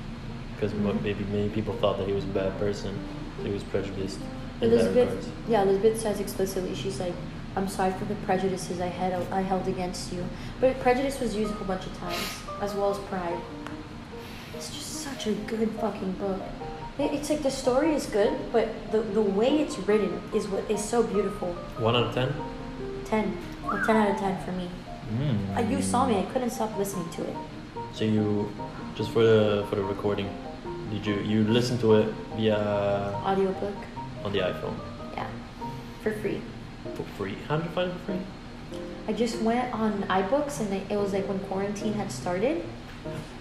because 0.55 0.71
Mhm. 0.73 1.01
maybe 1.03 1.23
many 1.31 1.49
people 1.49 1.73
thought 1.81 1.97
that 1.97 2.07
he 2.07 2.13
was 2.13 2.23
a 2.23 2.27
bad 2.41 2.57
person, 2.59 2.93
so 3.37 3.43
he 3.45 3.51
was 3.51 3.63
prejudiced 3.63 4.19
elizabeth 4.61 5.29
yeah 5.47 5.63
elizabeth 5.63 5.99
says 5.99 6.19
explicitly 6.19 6.73
she's 6.75 6.99
like 6.99 7.13
i'm 7.55 7.67
sorry 7.67 7.91
for 7.93 8.05
the 8.05 8.15
prejudices 8.27 8.79
i 8.81 8.87
had 8.87 9.13
i 9.31 9.41
held 9.41 9.67
against 9.67 10.13
you 10.13 10.23
but 10.61 10.79
prejudice 10.79 11.19
was 11.19 11.35
used 11.35 11.51
a 11.51 11.55
whole 11.55 11.67
bunch 11.67 11.85
of 11.85 11.97
times 11.97 12.39
as 12.61 12.73
well 12.73 12.91
as 12.91 12.97
pride 13.09 13.39
it's 14.55 14.69
just 14.69 15.01
such 15.03 15.27
a 15.27 15.33
good 15.33 15.69
fucking 15.81 16.11
book 16.13 16.41
it's 16.97 17.29
like 17.29 17.43
the 17.43 17.51
story 17.51 17.93
is 17.93 18.05
good 18.05 18.33
but 18.53 18.69
the, 18.91 19.01
the 19.01 19.21
way 19.21 19.59
it's 19.59 19.77
written 19.79 20.21
is 20.33 20.47
what 20.47 20.69
is 20.71 20.81
so 20.83 21.03
beautiful 21.03 21.49
One 21.79 21.95
out 21.95 22.03
of 22.03 22.13
ten. 22.13 22.33
10 23.05 23.37
well, 23.63 23.85
10 23.85 23.95
out 23.95 24.11
of 24.11 24.17
10 24.17 24.45
for 24.45 24.51
me 24.53 24.69
Mm. 25.13 25.57
Uh, 25.57 25.61
you 25.69 25.81
saw 25.81 26.07
me. 26.07 26.17
I 26.17 26.23
couldn't 26.33 26.49
stop 26.49 26.75
listening 26.77 27.07
to 27.11 27.23
it. 27.23 27.35
So 27.93 28.05
you, 28.05 28.51
just 28.95 29.11
for 29.11 29.23
the 29.23 29.65
for 29.69 29.75
the 29.75 29.83
recording, 29.83 30.29
did 30.91 31.05
you 31.05 31.15
you 31.21 31.43
listen 31.43 31.77
to 31.79 31.93
it 31.95 32.07
via 32.35 32.57
Audiobook. 33.23 33.75
On 34.25 34.33
the 34.33 34.39
iPhone 34.39 34.75
Yeah. 35.15 35.27
For 36.03 36.11
free. 36.11 36.41
for 36.95 37.03
free? 37.17 37.35
How 37.47 37.57
did 37.57 37.65
you 37.65 37.71
find 37.71 37.89
it 37.91 37.93
for 37.99 38.05
free? 38.11 38.19
I 39.07 39.13
just 39.13 39.39
went 39.41 39.71
on 39.73 40.03
iBooks 40.09 40.59
and 40.59 40.73
it 40.91 40.97
was 40.97 41.13
like 41.13 41.27
when 41.27 41.39
quarantine 41.47 41.93
had 41.93 42.11
started, 42.11 42.63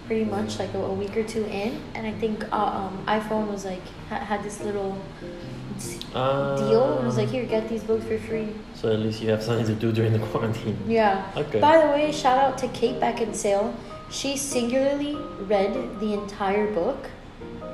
pretty 0.07 0.25
much 0.27 0.59
like 0.59 0.73
a, 0.75 0.79
a 0.79 0.93
week 0.93 1.17
or 1.17 1.25
two 1.25 1.45
in, 1.47 1.81
and 1.95 2.07
I 2.07 2.13
think 2.13 2.45
uh, 2.53 2.57
um, 2.57 3.03
iPhone 3.07 3.51
was 3.51 3.65
like 3.65 3.81
ha- 4.11 4.21
had 4.31 4.43
this 4.45 4.61
little 4.61 4.97
Uh, 6.15 6.57
deal. 6.69 6.99
It 7.01 7.05
was 7.05 7.17
like 7.17 7.31
here, 7.31 7.45
get 7.47 7.69
these 7.69 7.83
books 7.83 8.05
for 8.05 8.19
free. 8.19 8.49
So 8.75 8.93
at 8.93 9.01
least 9.01 9.21
you 9.23 9.29
have 9.31 9.43
something 9.43 9.67
to 9.67 9.75
do 9.75 9.91
during 9.91 10.13
the 10.13 10.23
quarantine. 10.31 10.77
Yeah. 10.87 11.25
Okay. 11.37 11.59
By 11.61 11.81
the 11.83 11.89
way, 11.91 12.13
shout 12.13 12.39
out 12.39 12.59
to 12.59 12.69
Kate 12.69 13.01
Beckinsale. 13.01 13.75
She 14.11 14.37
singularly 14.37 15.17
read 15.53 15.73
the 15.99 16.13
entire 16.13 16.69
book, 16.73 17.11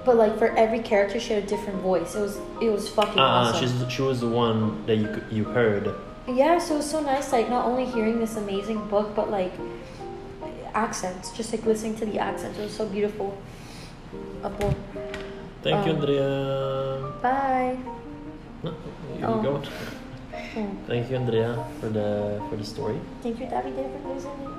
but 0.04 0.16
like 0.16 0.38
for 0.38 0.48
every 0.56 0.80
character, 0.80 1.18
she 1.20 1.32
had 1.34 1.44
a 1.44 1.46
different 1.46 1.80
voice. 1.80 2.14
It 2.14 2.20
was 2.20 2.38
it 2.60 2.70
was 2.70 2.88
fucking 2.88 3.18
Ah, 3.18 3.50
awesome. 3.50 3.60
she's 3.60 3.92
she 3.92 4.02
was 4.02 4.20
the 4.20 4.28
one 4.28 4.84
that 4.86 4.96
you 4.96 5.08
you 5.30 5.44
heard. 5.44 5.94
Yeah, 6.28 6.58
so 6.58 6.74
it 6.74 6.76
was 6.78 6.90
so 6.90 7.00
nice, 7.00 7.32
like 7.32 7.48
not 7.48 7.66
only 7.66 7.84
hearing 7.86 8.18
this 8.20 8.36
amazing 8.36 8.86
book, 8.88 9.14
but 9.14 9.30
like 9.30 9.52
accents, 10.74 11.32
just 11.36 11.52
like 11.52 11.64
listening 11.66 11.96
to 11.96 12.06
the 12.06 12.18
accents. 12.18 12.58
It 12.58 12.62
was 12.62 12.76
so 12.76 12.86
beautiful. 12.86 13.36
Apo. 14.44 14.74
Thank 15.62 15.86
you, 15.86 15.92
Um, 15.92 15.98
Andrea. 16.00 17.12
Bye. 17.22 17.76
No, 18.62 18.70
you 19.18 19.26
Oh. 19.26 19.42
go. 19.42 19.62
Hmm. 20.54 20.66
Thank 20.86 21.10
you, 21.10 21.16
Andrea, 21.16 21.64
for 21.80 21.88
the 21.88 22.40
for 22.48 22.56
the 22.56 22.64
story. 22.64 22.98
Thank 23.22 23.40
you, 23.40 23.46
Davide, 23.46 23.84
for 24.02 24.14
listening. 24.14 24.52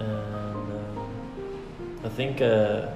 And 0.00 0.68
um, 0.80 1.10
I 2.04 2.08
think 2.08 2.40
uh, 2.40 2.88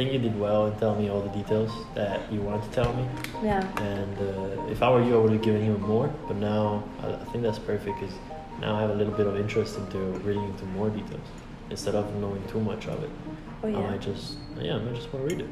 think 0.00 0.14
you 0.14 0.18
did 0.18 0.38
well 0.40 0.66
in 0.66 0.74
telling 0.78 0.98
me 1.02 1.10
all 1.10 1.20
the 1.20 1.28
details 1.28 1.70
that 1.94 2.20
you 2.32 2.40
wanted 2.40 2.62
to 2.64 2.70
tell 2.70 2.90
me. 2.94 3.06
Yeah. 3.42 3.60
And 3.82 4.16
uh, 4.18 4.72
if 4.72 4.82
I 4.82 4.88
were 4.90 5.02
you, 5.02 5.14
I 5.18 5.20
would 5.22 5.32
have 5.32 5.42
given 5.42 5.62
him 5.62 5.78
more. 5.82 6.08
But 6.26 6.36
now 6.36 6.82
I, 7.02 7.12
think 7.30 7.44
that's 7.44 7.58
perfect 7.58 8.00
because 8.00 8.14
now 8.62 8.76
I 8.76 8.80
have 8.80 8.90
a 8.90 8.94
little 8.94 9.12
bit 9.12 9.26
of 9.26 9.36
interest 9.36 9.76
into 9.76 9.98
reading 10.24 10.44
into 10.44 10.64
more 10.78 10.88
details 10.88 11.26
instead 11.68 11.94
of 11.94 12.14
knowing 12.14 12.42
too 12.48 12.60
much 12.60 12.86
of 12.86 13.04
it. 13.04 13.10
Oh 13.62 13.68
yeah. 13.68 13.76
I 13.76 13.90
might 13.90 14.00
just 14.00 14.38
yeah, 14.58 14.76
I 14.76 14.94
just 14.94 15.12
want 15.12 15.28
to 15.28 15.34
read 15.34 15.44
it. 15.44 15.50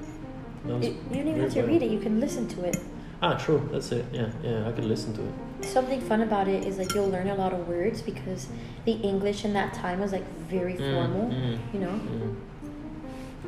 You, 0.66 0.96
you 1.10 1.16
don't 1.16 1.28
even 1.28 1.40
have 1.40 1.52
to 1.52 1.62
read 1.62 1.82
it. 1.82 1.90
You 1.90 2.00
can 2.00 2.18
listen 2.18 2.48
to 2.48 2.64
it. 2.64 2.78
Ah, 3.20 3.34
true. 3.34 3.68
That's 3.70 3.92
it. 3.92 4.06
Yeah, 4.12 4.30
yeah. 4.42 4.66
I 4.66 4.72
could 4.72 4.84
listen 4.84 5.12
to 5.14 5.22
it. 5.28 5.68
Something 5.68 6.00
fun 6.00 6.22
about 6.22 6.48
it 6.48 6.66
is 6.66 6.78
like 6.78 6.94
you'll 6.94 7.10
learn 7.10 7.28
a 7.28 7.34
lot 7.34 7.52
of 7.52 7.68
words 7.68 8.00
because 8.00 8.48
the 8.86 8.92
English 8.92 9.44
in 9.44 9.52
that 9.52 9.74
time 9.74 10.00
was 10.00 10.12
like 10.12 10.26
very 10.48 10.74
mm, 10.74 10.94
formal. 10.94 11.28
Mm, 11.28 11.42
mm, 11.42 11.74
you 11.74 11.80
know. 11.80 12.00
Mm. 12.00 12.36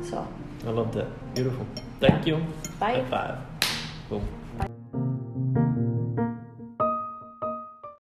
So 0.09 0.27
I 0.65 0.69
love 0.69 0.93
that. 0.93 1.33
Beautiful. 1.33 1.65
Thank 1.99 2.27
you. 2.27 2.37
Bye. 2.79 3.01
High 3.01 3.09
five. 3.09 3.37
Boom. 4.09 4.27